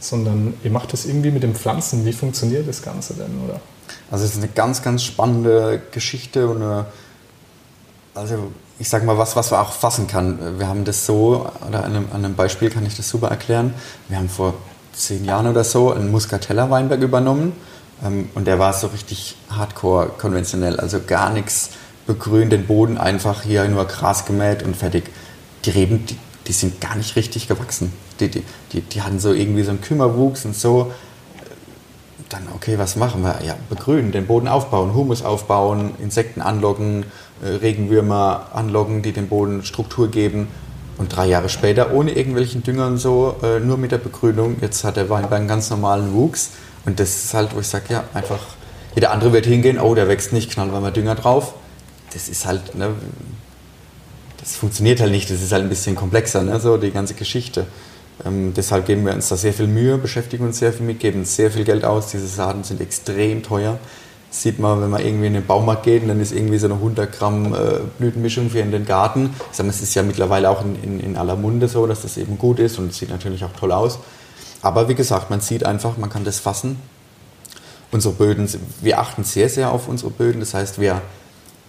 [0.00, 2.04] sondern ihr macht das irgendwie mit den Pflanzen.
[2.04, 3.60] Wie funktioniert das Ganze denn, oder?
[4.10, 6.86] Also es ist eine ganz, ganz spannende Geschichte und eine,
[8.14, 10.58] also ich sage mal was, was man auch fassen kann.
[10.58, 13.74] Wir haben das so, oder an einem, an einem Beispiel kann ich das super erklären.
[14.08, 14.54] Wir haben vor
[14.92, 17.52] zehn Jahren oder so einen Muscatella Weinberg übernommen
[18.02, 21.70] und der war so richtig hardcore konventionell, also gar nichts
[22.06, 25.04] begrünt, den Boden einfach hier nur Gras gemäht und fertig.
[25.64, 27.92] Die Reben, die, die sind gar nicht richtig gewachsen.
[28.20, 30.92] Die, die, die, die hatten so irgendwie so einen Kümmerwuchs und so.
[32.28, 33.38] Dann, okay, was machen wir?
[33.44, 37.06] Ja, begrünen, den Boden aufbauen, Humus aufbauen, Insekten anlocken,
[37.42, 40.48] äh, Regenwürmer anlocken, die dem Boden Struktur geben.
[40.98, 44.82] Und drei Jahre später, ohne irgendwelchen Dünger und so, äh, nur mit der Begrünung, jetzt
[44.82, 46.52] hat der Weinberg einen ganz normalen Wuchs
[46.86, 48.40] und das ist halt, wo ich sage, ja, einfach,
[48.94, 51.54] jeder andere wird hingehen, oh, der wächst nicht, knallen wir mal Dünger drauf.
[52.12, 52.94] Das ist halt, ne,
[54.40, 57.66] das funktioniert halt nicht, das ist halt ein bisschen komplexer, ne, so die ganze Geschichte.
[58.24, 61.24] Ähm, deshalb geben wir uns da sehr viel Mühe, beschäftigen uns sehr viel mit, geben
[61.24, 62.08] sehr viel Geld aus.
[62.12, 63.78] Diese Saaten sind extrem teuer.
[64.30, 66.66] Das sieht man, wenn man irgendwie in den Baumarkt geht und dann ist irgendwie so
[66.66, 69.34] eine 100 Gramm äh, Blütenmischung für in den Garten.
[69.50, 72.16] Ich sage, es ist ja mittlerweile auch in, in, in aller Munde so, dass das
[72.16, 73.98] eben gut ist und sieht natürlich auch toll aus.
[74.66, 76.82] Aber wie gesagt, man sieht einfach, man kann das fassen.
[77.92, 78.48] Unsere Böden,
[78.80, 80.40] wir achten sehr, sehr auf unsere Böden.
[80.40, 81.02] Das heißt, wir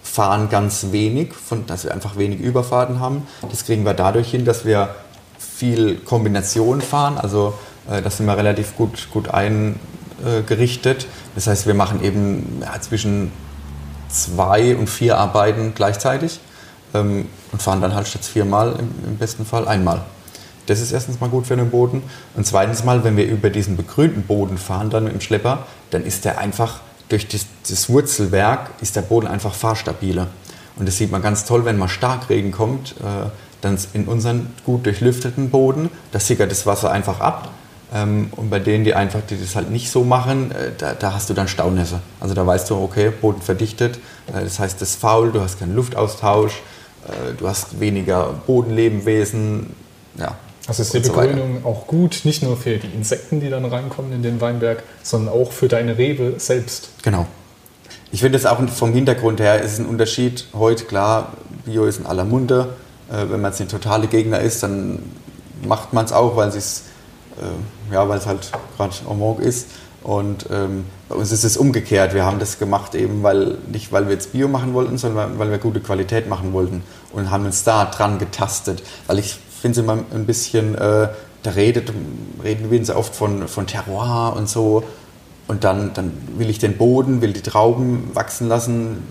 [0.02, 3.22] fahren ganz wenig, von, dass wir einfach wenig Überfahrten haben.
[3.48, 4.96] Das kriegen wir dadurch hin, dass wir
[5.38, 7.18] viel Kombination fahren.
[7.18, 7.54] Also
[7.88, 11.06] äh, das sind wir relativ gut, gut eingerichtet.
[11.36, 13.30] Das heißt, wir machen eben ja, zwischen
[14.08, 16.40] zwei und vier Arbeiten gleichzeitig
[16.94, 20.02] ähm, und fahren dann halt statt viermal im, im besten Fall einmal.
[20.68, 22.02] Das ist erstens mal gut für den Boden.
[22.34, 26.04] Und zweitens mal, wenn wir über diesen begrünten Boden fahren, dann mit dem Schlepper, dann
[26.04, 30.28] ist der einfach durch das, das Wurzelwerk ist der Boden einfach fahrstabiler.
[30.76, 33.30] Und das sieht man ganz toll, wenn mal Starkregen kommt, äh,
[33.62, 37.50] dann in unseren gut durchlüfteten Boden, da sickert das Wasser einfach ab.
[37.92, 41.14] Ähm, und bei denen, die einfach die das halt nicht so machen, äh, da, da,
[41.14, 42.00] hast du dann Staunässe.
[42.20, 45.58] Also da weißt du, okay, Boden verdichtet, äh, das heißt, das ist faul, du hast
[45.58, 46.62] keinen Luftaustausch,
[47.06, 49.74] äh, du hast weniger Bodenlebenwesen.
[50.18, 50.36] Ja,
[50.68, 54.12] also ist die Begrünung so auch gut, nicht nur für die Insekten, die dann reinkommen
[54.12, 56.90] in den Weinberg, sondern auch für deine Rebe selbst.
[57.02, 57.26] Genau.
[58.12, 60.46] Ich finde es auch vom Hintergrund her ist ein Unterschied.
[60.54, 62.76] Heute, klar, Bio ist in aller Munde.
[63.10, 65.02] Äh, wenn man jetzt ein totale Gegner ist, dann
[65.62, 66.84] macht man es auch, weil es
[67.38, 69.68] äh, ja, weil es halt gerade en vogue ist.
[70.02, 72.14] Und ähm, bei uns ist es umgekehrt.
[72.14, 75.50] Wir haben das gemacht eben, weil nicht weil wir jetzt Bio machen wollten, sondern weil
[75.50, 78.82] wir gute Qualität machen wollten und haben uns da dran getastet.
[79.06, 81.08] Weil ich finde es immer ein bisschen, äh,
[81.42, 81.92] da redet,
[82.42, 84.82] reden wir so oft von, von Terroir und so.
[85.46, 89.02] Und dann, dann will ich den Boden, will die Trauben wachsen lassen,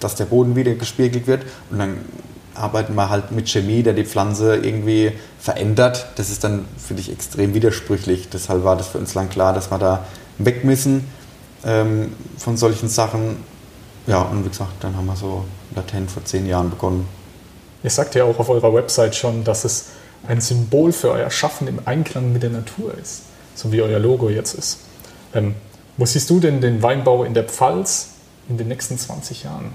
[0.00, 1.42] dass der Boden wieder gespiegelt wird.
[1.70, 1.98] Und dann
[2.54, 6.06] arbeiten wir halt mit Chemie, der die Pflanze irgendwie verändert.
[6.16, 8.28] Das ist dann, finde ich, extrem widersprüchlich.
[8.30, 10.06] Deshalb war das für uns lang klar, dass wir da
[10.38, 11.06] weg müssen
[11.64, 13.36] ähm, von solchen Sachen.
[14.06, 17.06] Ja, und wie gesagt, dann haben wir so latent vor zehn Jahren begonnen.
[17.82, 19.86] Ihr sagt ja auch auf eurer Website schon, dass es
[20.26, 23.22] ein Symbol für euer Schaffen im Einklang mit der Natur ist,
[23.54, 24.78] so wie euer Logo jetzt ist.
[25.34, 25.54] Ähm,
[25.96, 28.08] wo siehst du denn den Weinbau in der Pfalz
[28.48, 29.74] in den nächsten 20 Jahren?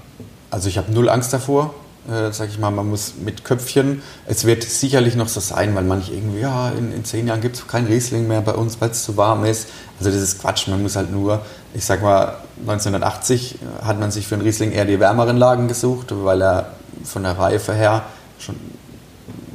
[0.50, 1.74] Also ich habe null Angst davor,
[2.08, 4.02] äh, sag ich mal, man muss mit Köpfchen.
[4.26, 7.56] Es wird sicherlich noch so sein, weil manche irgendwie, ja, in, in zehn Jahren gibt
[7.56, 9.68] es kein Riesling mehr bei uns, weil es zu warm ist.
[9.98, 11.42] Also das ist Quatsch, man muss halt nur,
[11.74, 16.06] ich sag mal, 1980 hat man sich für einen Riesling eher die wärmeren Lagen gesucht,
[16.10, 16.72] weil er
[17.04, 18.04] von der Reife her
[18.38, 18.56] schon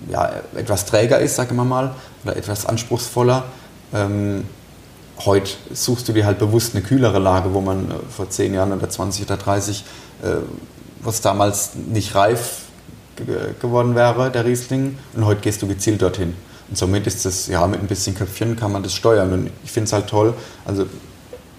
[0.09, 3.43] ja, etwas träger ist, sagen wir mal, oder etwas anspruchsvoller.
[3.93, 4.45] Ähm,
[5.25, 8.71] heute suchst du dir halt bewusst eine kühlere Lage, wo man äh, vor 10 Jahren
[8.73, 9.83] oder 20 oder 30,
[10.21, 10.27] äh,
[11.01, 12.59] was damals nicht reif
[13.61, 16.33] geworden wäre, der Riesling, und heute gehst du gezielt dorthin.
[16.69, 19.31] Und somit ist das, ja, mit ein bisschen Köpfchen kann man das steuern.
[19.33, 20.33] Und ich finde es halt toll.
[20.65, 20.87] Also,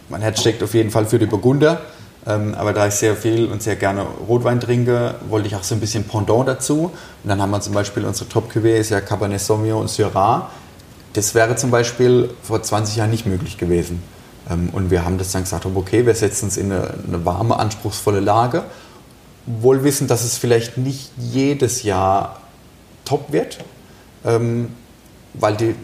[0.08, 1.80] mein Herz steckt auf jeden Fall für die Burgunder.
[2.26, 5.74] Ähm, aber da ich sehr viel und sehr gerne Rotwein trinke, wollte ich auch so
[5.74, 6.90] ein bisschen Pendant dazu.
[7.22, 10.50] Und dann haben wir zum Beispiel unsere Top-Cuvée ist ja Cabernet Sauvignon und Syrah.
[11.12, 14.02] Das wäre zum Beispiel vor 20 Jahren nicht möglich gewesen.
[14.50, 17.58] Ähm, und wir haben das dann gesagt, okay, wir setzen uns in eine, eine warme,
[17.58, 18.64] anspruchsvolle Lage
[19.46, 22.40] wohl wissen, dass es vielleicht nicht jedes Jahr
[23.04, 23.58] top wird,
[24.24, 24.70] ähm,
[25.34, 25.74] weil, die,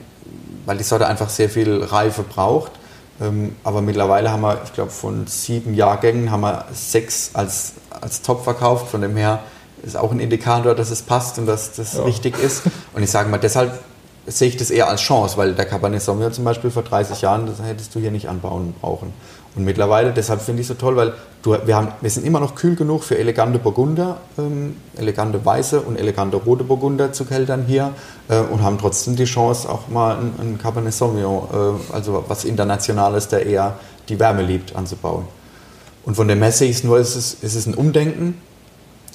[0.64, 2.72] weil die Sorte einfach sehr viel Reife braucht.
[3.20, 8.22] Ähm, aber mittlerweile haben wir, ich glaube, von sieben Jahrgängen haben wir sechs als, als
[8.22, 8.88] Top verkauft.
[8.88, 9.40] Von dem her
[9.82, 12.02] ist auch ein Indikator, dass es passt und dass das ja.
[12.02, 12.62] richtig ist.
[12.94, 13.78] Und ich sage mal, deshalb
[14.26, 17.46] sehe ich das eher als Chance, weil der Cabernet Sauvignon zum Beispiel vor 30 Jahren,
[17.46, 19.12] das hättest du hier nicht anbauen brauchen.
[19.56, 22.38] Und mittlerweile, deshalb finde ich es so toll, weil du, wir, haben, wir sind immer
[22.38, 27.64] noch kühl genug für elegante Burgunder, ähm, elegante weiße und elegante rote Burgunder zu keltern
[27.66, 27.92] hier
[28.28, 32.44] äh, und haben trotzdem die Chance, auch mal ein, ein Cabernet Sauvignon, äh, also was
[32.44, 33.74] Internationales, der eher
[34.08, 35.24] die Wärme liebt, anzubauen.
[36.04, 38.40] Und von der Messe ist nur, ist es, ist es ein Umdenken.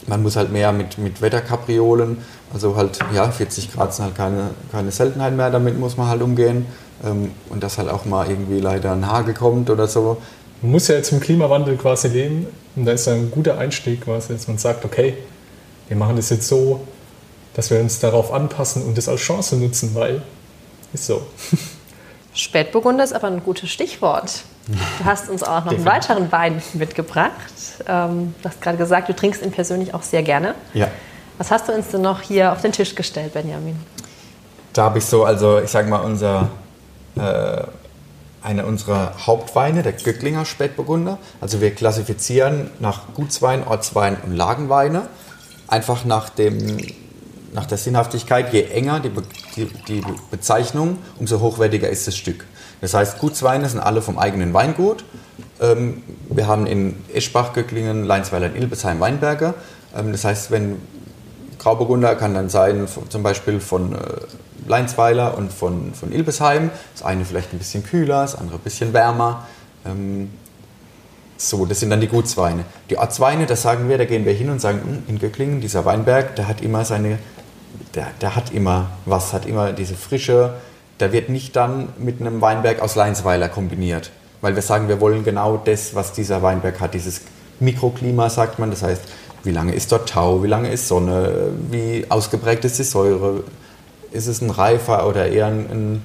[0.07, 2.17] Man muss halt mehr mit, mit Wetterkapriolen,
[2.53, 6.21] also halt, ja, 40 Grad sind halt keine, keine Seltenheit mehr, damit muss man halt
[6.21, 6.65] umgehen.
[7.03, 10.17] Ähm, und dass halt auch mal irgendwie leider ein Hagel kommt oder so.
[10.61, 14.33] Man muss ja jetzt im Klimawandel quasi leben und da ist ein guter Einstieg quasi,
[14.33, 15.15] dass man sagt, okay,
[15.87, 16.81] wir machen das jetzt so,
[17.53, 20.21] dass wir uns darauf anpassen und das als Chance nutzen, weil
[20.93, 21.21] ist so.
[22.35, 24.43] Spätburgunder ist aber ein gutes Stichwort.
[24.67, 27.31] Du hast uns auch noch einen weiteren Wein mitgebracht.
[27.87, 30.55] Ähm, du hast gerade gesagt, du trinkst ihn persönlich auch sehr gerne.
[30.73, 30.89] Ja.
[31.37, 33.77] Was hast du uns denn noch hier auf den Tisch gestellt, Benjamin?
[34.73, 36.49] Da habe ich so, also ich sage mal, unser
[37.15, 37.63] äh,
[38.41, 41.17] einer unserer Hauptweine, der Göcklinger Spätburgunder.
[41.41, 45.07] Also wir klassifizieren nach Gutswein, Ortswein und Lagenweine.
[45.67, 46.77] Einfach nach, dem,
[47.55, 49.11] nach der Sinnhaftigkeit, je enger die,
[49.55, 52.45] die, die Bezeichnung, umso hochwertiger ist das Stück.
[52.81, 55.05] Das heißt, Gutsweine sind alle vom eigenen Weingut.
[55.61, 59.53] Ähm, wir haben in Eschbach, Göcklingen, Leinsweiler und Ilbesheim Weinberge.
[59.95, 60.77] Ähm, das heißt, wenn
[61.57, 63.97] Grauburgunder kann dann sein, zum Beispiel von äh,
[64.67, 66.69] Leinsweiler und von, von Ilbesheim.
[66.93, 69.47] Das eine vielleicht ein bisschen kühler, das andere ein bisschen wärmer.
[69.85, 70.29] Ähm,
[71.37, 72.63] so, das sind dann die Gutsweine.
[72.89, 75.85] Die Ortsweine, da sagen wir, da gehen wir hin und sagen, hm, in Göcklingen, dieser
[75.85, 77.19] Weinberg, der hat immer seine,
[77.93, 80.55] der, der hat immer was, hat immer diese Frische.
[80.99, 84.11] Der wird nicht dann mit einem Weinberg aus Leinsweiler kombiniert,
[84.41, 87.21] weil wir sagen, wir wollen genau das, was dieser Weinberg hat, dieses
[87.59, 88.69] Mikroklima, sagt man.
[88.69, 89.01] Das heißt,
[89.43, 93.43] wie lange ist dort Tau, wie lange ist Sonne, wie ausgeprägt ist die Säure,
[94.11, 96.01] ist es ein reifer oder eher ein, ein,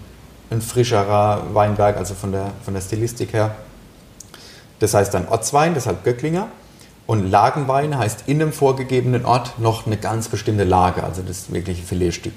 [0.50, 3.54] ein frischerer Weinberg, also von der, von der Stilistik her.
[4.80, 6.48] Das heißt dann Ortswein, deshalb Göcklinger.
[7.06, 11.82] Und Lagenwein heißt in einem vorgegebenen Ort noch eine ganz bestimmte Lage, also das wirkliche
[11.82, 12.34] Filetstück.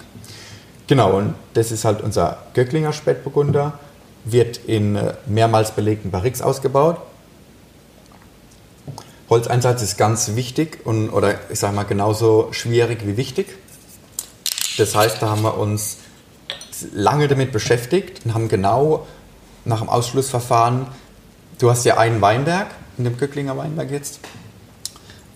[0.87, 3.79] Genau, und das ist halt unser Göcklinger Spätburgunder,
[4.25, 6.97] wird in äh, mehrmals belegten Barriques ausgebaut.
[9.29, 13.47] Holzeinsatz ist ganz wichtig und, oder ich sage mal genauso schwierig wie wichtig.
[14.77, 15.97] Das heißt, da haben wir uns
[16.93, 19.07] lange damit beschäftigt und haben genau
[19.65, 20.87] nach dem Ausschlussverfahren,
[21.59, 24.19] du hast ja einen Weinberg, in dem Göcklinger Weinberg jetzt,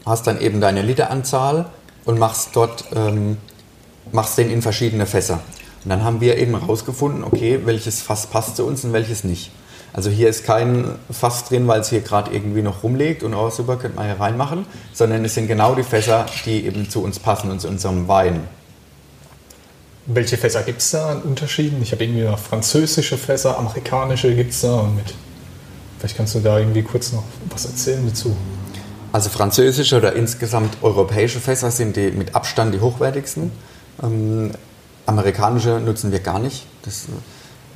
[0.07, 1.65] hast dann eben deine Literanzahl
[2.05, 3.37] und machst dort, ähm,
[4.11, 5.41] machst den in verschiedene Fässer.
[5.83, 9.51] Und dann haben wir eben herausgefunden, okay, welches Fass passt zu uns und welches nicht.
[9.93, 13.49] Also hier ist kein Fass drin, weil es hier gerade irgendwie noch rumlegt und oh
[13.49, 17.19] super, könnte man hier reinmachen, sondern es sind genau die Fässer, die eben zu uns
[17.19, 18.43] passen und zu unserem Wein.
[20.05, 21.81] Welche Fässer gibt es da an Unterschieden?
[21.81, 25.13] Ich habe irgendwie noch französische Fässer, amerikanische gibt es da und mit.
[25.99, 28.35] Vielleicht kannst du da irgendwie kurz noch was erzählen dazu.
[29.17, 33.51] Also französische oder insgesamt europäische Fässer sind die mit Abstand die hochwertigsten.
[34.03, 34.51] Ähm,
[35.08, 37.06] amerikanische nutzen wir gar nicht, das,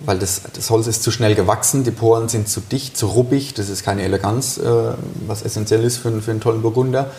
[0.06, 3.56] weil das, das, Holz ist zu schnell gewachsen, die Poren sind zu dicht, zu ruppig,
[3.56, 4.94] das ist keine Eleganz, äh,
[5.26, 7.10] was essentiell ist für, für einen tollen Burgunder.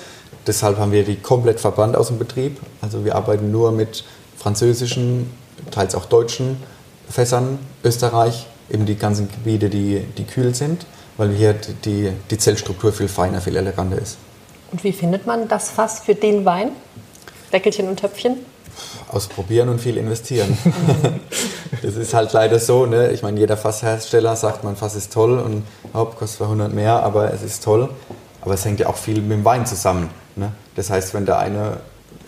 [0.46, 2.60] Deshalb haben wir die komplett verbannt aus dem Betrieb.
[2.80, 4.04] Also wir arbeiten nur mit
[4.38, 5.32] französischen,
[5.72, 6.58] teils auch deutschen
[7.08, 12.92] Fässern, Österreich, eben die ganzen Gebiete, die, die kühl sind, weil hier die, die Zellstruktur
[12.92, 14.18] viel feiner, viel eleganter ist.
[14.70, 16.70] Und wie findet man das Fass für den Wein?
[17.52, 18.38] Deckelchen und Töpfchen?
[19.08, 20.56] Ausprobieren und viel investieren.
[21.82, 22.86] das ist halt leider so.
[22.86, 23.10] Ne?
[23.10, 27.32] Ich meine, jeder Fasshersteller sagt, mein Fass ist toll und Haupt kostet 200 mehr, aber
[27.32, 27.90] es ist toll.
[28.40, 30.08] Aber es hängt ja auch viel mit dem Wein zusammen.
[30.36, 30.52] Ne?
[30.74, 31.80] Das heißt, wenn der eine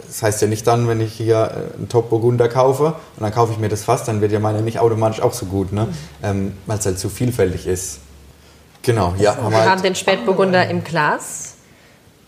[0.06, 3.32] das heißt ja nicht dann, wenn ich hier äh, einen Top Burgunder kaufe und dann
[3.32, 5.86] kaufe ich mir das Fass, dann wird ja meine nicht automatisch auch so gut, ne?
[5.86, 5.94] Mhm.
[6.22, 7.98] Ähm, weil es halt zu vielfältig ist.
[8.84, 9.36] Genau, ja.
[9.36, 11.54] Haben wir halt haben den Spätburgunder im Glas.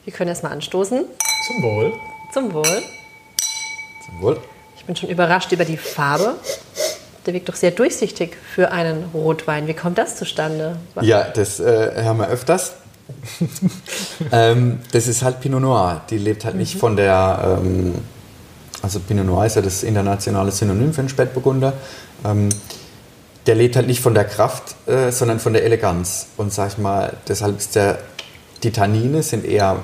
[0.05, 1.05] Wir können erstmal anstoßen.
[1.47, 1.93] Zum Wohl.
[2.33, 2.83] Zum Wohl.
[4.05, 4.41] Zum Wohl.
[4.77, 6.37] Ich bin schon überrascht über die Farbe.
[7.27, 9.67] Der wirkt doch sehr durchsichtig für einen Rotwein.
[9.67, 10.77] Wie kommt das zustande?
[11.03, 12.75] Ja, das äh, haben wir öfters.
[14.33, 16.03] ähm, das ist halt Pinot Noir.
[16.09, 16.79] Die lebt halt nicht mhm.
[16.79, 17.59] von der.
[17.61, 17.95] Ähm,
[18.81, 21.75] also Pinot Noir ist ja das internationale Synonym für einen Spätburgunder.
[22.25, 22.49] Ähm,
[23.47, 26.29] der lebt halt nicht von der Kraft, äh, sondern von der Eleganz.
[26.37, 27.99] Und sag ich mal, deshalb ist der,
[28.63, 29.79] die Tannine sind eher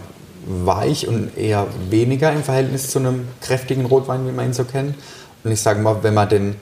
[0.46, 4.96] weich und eher weniger im Verhältnis zu einem kräftigen Rotwein, wie man ihn so kennt.
[5.44, 6.57] Und ich sage mal, wenn man den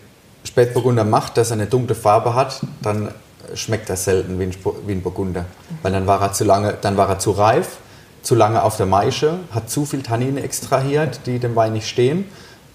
[0.44, 3.12] Spätburgunder macht, dass er eine dunkle Farbe hat, dann
[3.54, 4.54] schmeckt er selten wie ein,
[4.86, 5.46] wie ein Burgunder.
[5.82, 7.78] Weil dann war er zu lange, dann war er zu reif,
[8.22, 12.26] zu lange auf der Maische, hat zu viel Tannine extrahiert, die dem Wein nicht stehen.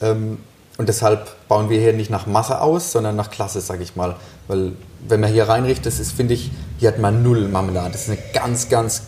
[0.02, 0.40] Ähm,
[0.78, 4.16] und deshalb bauen wir hier nicht nach Masse aus, sondern nach Klasse, sage ich mal.
[4.48, 4.74] Weil
[5.08, 7.92] wenn man hier reinriecht, das ist, finde ich, hier hat man null Marmelade.
[7.94, 9.04] Das ist eine ganz, ganz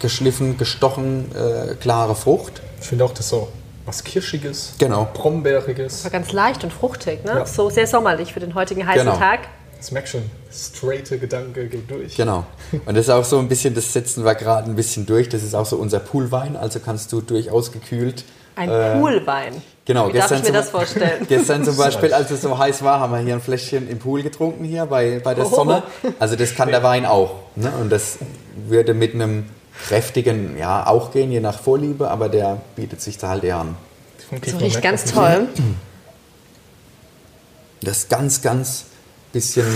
[0.00, 2.60] geschliffen, gestochen, äh, klare Frucht.
[2.80, 3.48] Ich finde auch das so
[3.84, 5.08] was Kirschiges, Genau.
[5.12, 6.04] Brombeeriges.
[6.04, 7.32] war ganz leicht und fruchtig, ne?
[7.38, 7.46] Ja.
[7.46, 9.18] So sehr sommerlich für den heutigen heißen Genau.
[9.18, 9.40] Tag.
[9.76, 12.14] Das merkt schon, straighte Gedanke geht durch.
[12.16, 12.44] Genau.
[12.86, 15.28] Und das ist auch so ein bisschen, das setzen wir gerade ein bisschen durch.
[15.28, 18.24] Das ist auch so unser Poolwein, also kannst du durchaus gekühlt.
[18.54, 19.62] Ein äh, Poolwein.
[19.84, 21.24] Genau, Wie darf ich mir das vorstellen?
[21.28, 24.22] Gestern zum Beispiel, als es so heiß war, haben wir hier ein Fläschchen im Pool
[24.22, 25.82] getrunken hier bei, bei der Sonne.
[26.20, 27.34] Also das kann der Wein auch.
[27.56, 27.72] Ne?
[27.80, 28.18] Und das
[28.68, 29.46] würde mit einem
[29.88, 33.76] kräftigen, ja, auch gehen, je nach Vorliebe, aber der bietet sich da halt eher an.
[34.46, 35.48] So riecht ganz toll.
[37.80, 38.84] Das ist ganz, ganz
[39.32, 39.66] bisschen,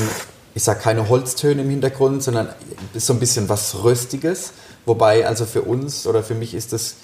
[0.54, 2.48] ich sag keine Holztöne im Hintergrund, sondern
[2.94, 4.52] ist so ein bisschen was Röstiges.
[4.84, 6.96] Wobei, also für uns oder für mich ist das,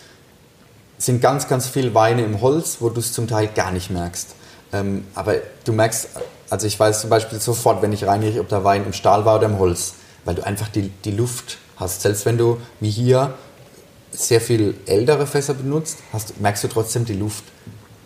[1.04, 4.34] sind ganz, ganz viele Weine im Holz, wo du es zum Teil gar nicht merkst.
[4.72, 5.34] Ähm, aber
[5.64, 6.08] du merkst,
[6.48, 9.36] also ich weiß zum Beispiel sofort, wenn ich reinrieche, ob der Wein im Stahl war
[9.36, 12.02] oder im Holz, weil du einfach die, die Luft hast.
[12.02, 13.34] Selbst wenn du, wie hier,
[14.12, 17.44] sehr viel ältere Fässer benutzt, hast, merkst du trotzdem die Luft.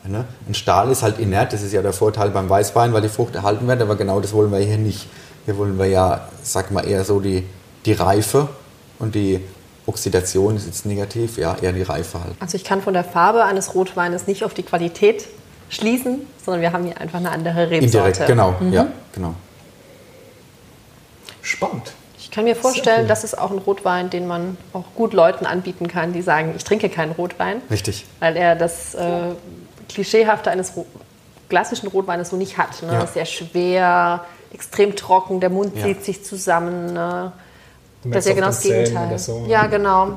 [0.05, 0.25] Ne?
[0.49, 3.35] Ein Stahl ist halt inert, das ist ja der Vorteil beim Weißwein, weil die Frucht
[3.35, 5.09] erhalten wird, aber genau das wollen wir hier nicht.
[5.45, 7.45] Hier wollen wir ja, sag mal, eher so die,
[7.85, 8.49] die Reife
[9.01, 9.41] und die
[9.87, 12.35] Oxidation ist jetzt negativ, ja, eher die Reife halt.
[12.41, 15.27] Also ich kann von der Farbe eines Rotweines nicht auf die Qualität
[15.69, 18.09] schließen, sondern wir haben hier einfach eine andere Rebsorte.
[18.09, 19.35] Indirekt, genau, ja, genau.
[21.43, 21.93] Spannend.
[22.19, 23.09] Ich kann mir vorstellen, cool.
[23.09, 26.65] das ist auch ein Rotwein, den man auch gut Leuten anbieten kann, die sagen, ich
[26.65, 28.05] trinke keinen Rotwein, Richtig.
[28.21, 29.31] weil er das äh,
[29.89, 30.87] Klischeehafte eines Ro
[31.49, 32.83] klassischen Rotweines so nicht hat.
[32.83, 32.93] Ne?
[32.93, 33.07] Ja.
[33.07, 35.85] Sehr schwer, extrem trocken, der Mund Ja.
[35.85, 36.93] zieht sich zusammen.
[36.93, 37.31] Ne?
[38.11, 39.19] Das ist ja genau das Gegenteil.
[39.19, 39.45] so.
[39.49, 40.13] Ja, genau.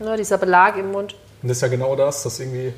[0.00, 1.14] Ne, dieser Belag im Mund.
[1.42, 2.72] Und das ist ja genau das, dass irgendwie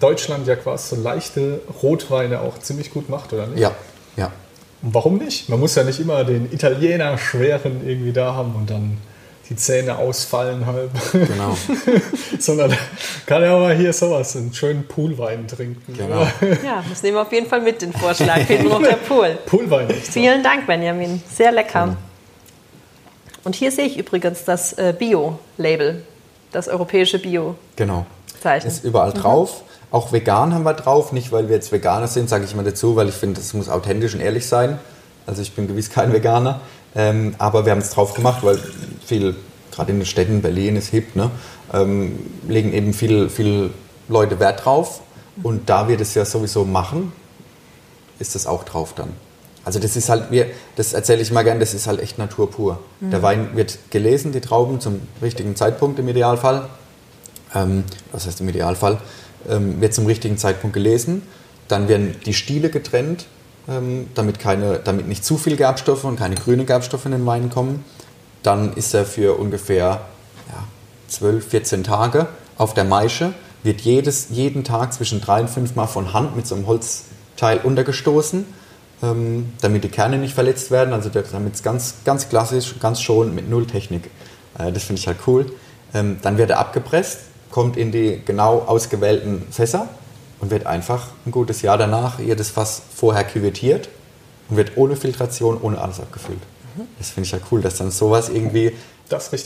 [0.00, 3.60] Deutschland ja quasi so leichte Rotweine auch ziemlich gut macht, oder nicht?
[3.60, 3.72] Ja,
[4.16, 4.30] ja.
[4.82, 5.48] Und warum nicht?
[5.48, 8.98] Man muss ja nicht immer den Italiener schweren irgendwie da haben und dann
[9.48, 11.56] die Zähne ausfallen halb, Genau,
[12.38, 12.74] sondern
[13.26, 15.94] kann ja mal hier sowas, einen schönen Poolwein trinken.
[15.94, 16.22] genau.
[16.64, 19.38] Ja, das nehmen wir auf jeden Fall mit, den Vorschlag für den Roter Pool.
[19.46, 20.06] Poolwein nicht.
[20.08, 21.22] Vielen Dank, Benjamin.
[21.30, 21.96] Sehr lecker.
[23.44, 26.02] Und hier sehe ich übrigens das äh, Bio-Label,
[26.52, 27.56] das europäische Bio-Zeichen.
[27.76, 28.06] Genau.
[28.66, 29.62] Ist überall drauf.
[29.90, 31.12] Auch vegan haben wir drauf.
[31.12, 33.68] Nicht, weil wir jetzt Veganer sind, sage ich immer dazu, weil ich finde, es muss
[33.68, 34.78] authentisch und ehrlich sein.
[35.26, 36.60] Also ich bin gewiss kein Veganer.
[36.94, 38.58] Ähm, aber wir haben es drauf gemacht, weil
[39.04, 39.36] viel,
[39.72, 41.30] gerade in den Städten, Berlin ist hip, ne,
[41.72, 43.70] ähm, legen eben viele viel
[44.08, 45.00] Leute Wert drauf.
[45.42, 47.12] Und da wir das ja sowieso machen,
[48.18, 49.12] ist das auch drauf dann.
[49.64, 50.46] Also das ist halt, wir,
[50.76, 52.80] das erzähle ich mal gern, das ist halt echt Natur pur.
[53.00, 56.68] Der Wein wird gelesen, die Trauben, zum richtigen Zeitpunkt im Idealfall.
[57.54, 58.98] Ähm, was heißt im Idealfall?
[59.48, 61.22] Ähm, wird zum richtigen Zeitpunkt gelesen.
[61.68, 63.26] Dann werden die Stiele getrennt,
[63.68, 67.48] ähm, damit, keine, damit nicht zu viel Gerbstoffe und keine grünen Gerbstoffe in den Wein
[67.48, 67.84] kommen.
[68.42, 70.02] Dann ist er für ungefähr
[70.50, 70.64] ja,
[71.08, 72.26] 12, 14 Tage
[72.58, 76.46] auf der Maische, wird jedes, jeden Tag zwischen drei und fünf Mal von Hand mit
[76.46, 78.44] so einem Holzteil untergestoßen,
[79.02, 80.92] ähm, damit die Kerne nicht verletzt werden.
[80.92, 84.10] Also damit es ganz, ganz klassisch, ganz schon mit null Technik.
[84.58, 85.46] Äh, das finde ich halt cool.
[85.92, 89.88] Ähm, dann wird er abgepresst, kommt in die genau ausgewählten Fässer
[90.40, 93.88] und wird einfach ein gutes Jahr danach jedes Fass vorher küvettiert
[94.48, 96.40] und wird ohne Filtration, ohne alles abgefüllt.
[96.98, 98.72] Das finde ich ja cool, dass dann sowas irgendwie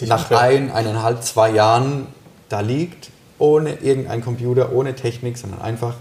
[0.06, 2.06] nach ein, eineinhalb, zwei Jahren
[2.48, 5.94] da liegt, ohne irgendein Computer, ohne Technik, sondern einfach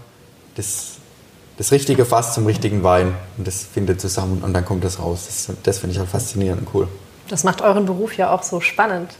[0.54, 0.96] das,
[1.58, 5.26] das richtige Fass zum richtigen Wein und das findet zusammen und dann kommt das raus.
[5.26, 6.88] Das, das finde ich halt faszinierend und cool.
[7.28, 9.10] Das macht euren Beruf ja auch so spannend.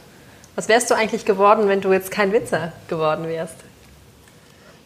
[0.55, 3.55] Was wärst du eigentlich geworden, wenn du jetzt kein Winzer geworden wärst?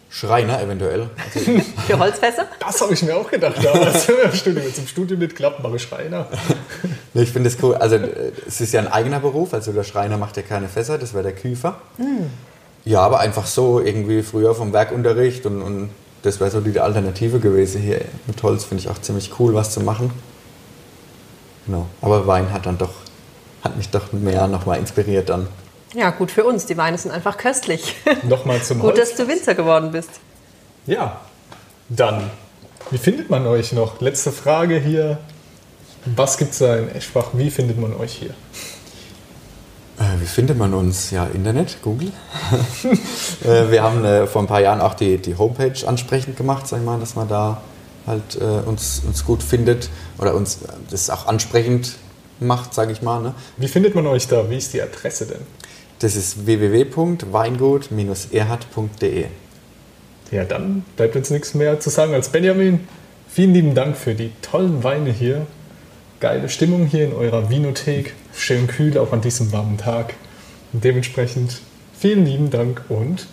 [0.09, 1.09] Schreiner eventuell.
[1.33, 1.51] Also,
[1.87, 2.45] Für Holzfässer?
[2.59, 4.63] Das habe ich mir auch gedacht damals im Studium.
[4.63, 6.27] Wenn es im Studium nicht klappt, mache ich Schreiner.
[7.13, 7.75] Nee, ich finde das cool.
[7.75, 10.97] Also äh, es ist ja ein eigener Beruf, also der Schreiner macht ja keine Fässer,
[10.97, 11.77] das wäre der Küfer.
[12.85, 15.89] Ja, aber einfach so irgendwie früher vom Werkunterricht und, und
[16.23, 18.63] das wäre so die Alternative gewesen hier mit Holz.
[18.63, 20.11] Finde ich auch ziemlich cool, was zu machen.
[21.65, 21.87] Genau.
[22.01, 22.93] Aber Wein hat dann doch,
[23.63, 25.47] hat mich doch mehr nochmal inspiriert dann.
[25.93, 26.65] Ja, gut für uns.
[26.65, 27.95] Die Weine sind einfach köstlich.
[28.23, 28.99] Nochmal zum gut, Holz.
[28.99, 30.09] dass du Winzer geworden bist.
[30.87, 31.21] Ja,
[31.89, 32.31] dann,
[32.89, 34.01] wie findet man euch noch?
[34.01, 35.19] Letzte Frage hier.
[36.05, 37.27] Was gibt es da in Eschbach?
[37.33, 38.33] Wie findet man euch hier?
[39.99, 41.11] Äh, wie findet man uns?
[41.11, 42.11] Ja, Internet, Google.
[43.43, 46.79] Äh, wir haben äh, vor ein paar Jahren auch die, die Homepage ansprechend gemacht, sag
[46.79, 47.61] ich mal, dass man da
[48.07, 51.97] halt äh, uns, uns gut findet oder uns das auch ansprechend
[52.39, 53.21] macht, sage ich mal.
[53.21, 53.35] Ne?
[53.57, 54.49] Wie findet man euch da?
[54.49, 55.41] Wie ist die Adresse denn?
[55.99, 59.25] Das ist www.weingut-erhard.de.
[60.31, 62.87] Ja, dann bleibt uns nichts mehr zu sagen als Benjamin.
[63.27, 65.45] Vielen lieben Dank für die tollen Weine hier.
[66.19, 68.13] Geile Stimmung hier in eurer Vinothek.
[68.35, 70.13] Schön kühl, auch an diesem warmen Tag.
[70.73, 71.61] Und dementsprechend
[71.97, 73.27] vielen lieben Dank und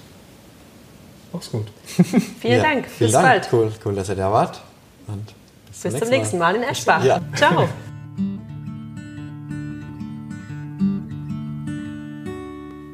[1.33, 1.67] mach's gut.
[2.41, 2.87] Vielen Ja, Dank.
[2.87, 3.27] Vielen bis Dank.
[3.27, 3.49] bald.
[3.53, 4.61] Cool, cool, dass ihr da wart.
[5.07, 5.35] Und
[5.83, 7.03] Bis zum nächsten Mal in Eschbach.
[7.05, 7.21] Ja.
[7.35, 7.69] Ciao.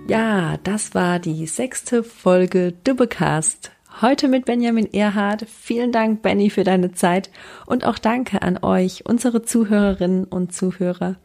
[0.08, 3.72] Ja, das war die sechste Folge Dubbecast.
[4.00, 5.46] Heute mit Benjamin Erhard.
[5.48, 7.28] Vielen Dank, Benny, für deine Zeit
[7.66, 11.16] und auch danke an euch, unsere Zuhörerinnen und Zuhörer.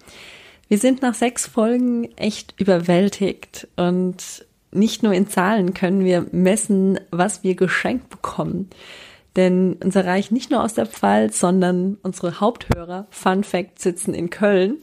[0.71, 6.97] Wir sind nach sechs Folgen echt überwältigt und nicht nur in Zahlen können wir messen,
[7.11, 8.69] was wir geschenkt bekommen.
[9.35, 14.29] Denn unser Reich nicht nur aus der Pfalz, sondern unsere Haupthörer, Fun Fact, sitzen in
[14.29, 14.77] Köln.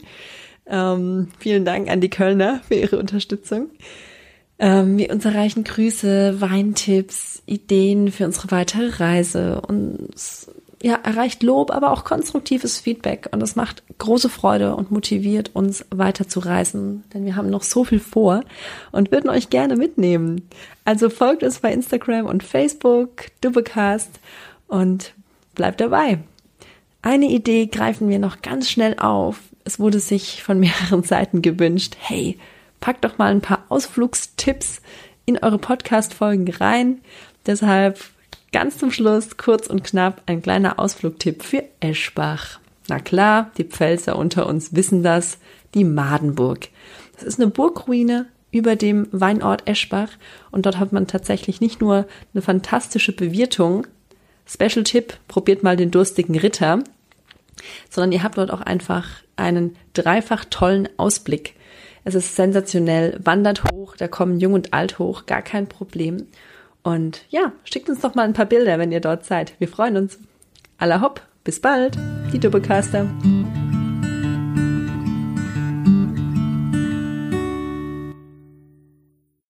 [0.67, 3.71] Ähm, vielen Dank an die Kölner für ihre Unterstützung.
[4.59, 9.59] Ähm, wir uns erreichen Grüße, Weintipps, Ideen für unsere weitere Reise.
[9.61, 10.51] Uns
[10.81, 13.27] ja, erreicht Lob, aber auch konstruktives Feedback.
[13.31, 17.03] Und das macht große Freude und motiviert uns weiter zu reisen.
[17.13, 18.41] Denn wir haben noch so viel vor
[18.91, 20.47] und würden euch gerne mitnehmen.
[20.85, 24.19] Also folgt uns bei Instagram und Facebook, Dubbecast
[24.67, 25.13] und
[25.53, 26.19] bleibt dabei.
[27.01, 29.39] Eine Idee greifen wir noch ganz schnell auf.
[29.65, 32.37] Es wurde sich von mehreren Seiten gewünscht, hey,
[32.79, 34.81] packt doch mal ein paar Ausflugstipps
[35.25, 37.01] in eure Podcast-Folgen rein.
[37.45, 37.99] Deshalb
[38.51, 42.59] ganz zum Schluss, kurz und knapp, ein kleiner Ausflugtipp für Eschbach.
[42.87, 45.37] Na klar, die Pfälzer unter uns wissen das,
[45.75, 46.69] die Madenburg.
[47.13, 50.09] Das ist eine Burgruine über dem Weinort Eschbach
[50.51, 53.85] und dort hat man tatsächlich nicht nur eine fantastische Bewirtung,
[54.47, 56.83] Special Tipp, probiert mal den durstigen Ritter,
[57.89, 61.53] sondern ihr habt dort auch einfach einen dreifach tollen Ausblick.
[62.03, 66.25] Es ist sensationell, wandert hoch, da kommen Jung und Alt hoch, gar kein Problem.
[66.89, 69.53] Und ja, schickt uns doch mal ein paar Bilder, wenn ihr dort seid.
[69.59, 70.17] Wir freuen uns.
[70.79, 71.95] Aller hopp, bis bald,
[72.33, 73.05] die Doppelcaster.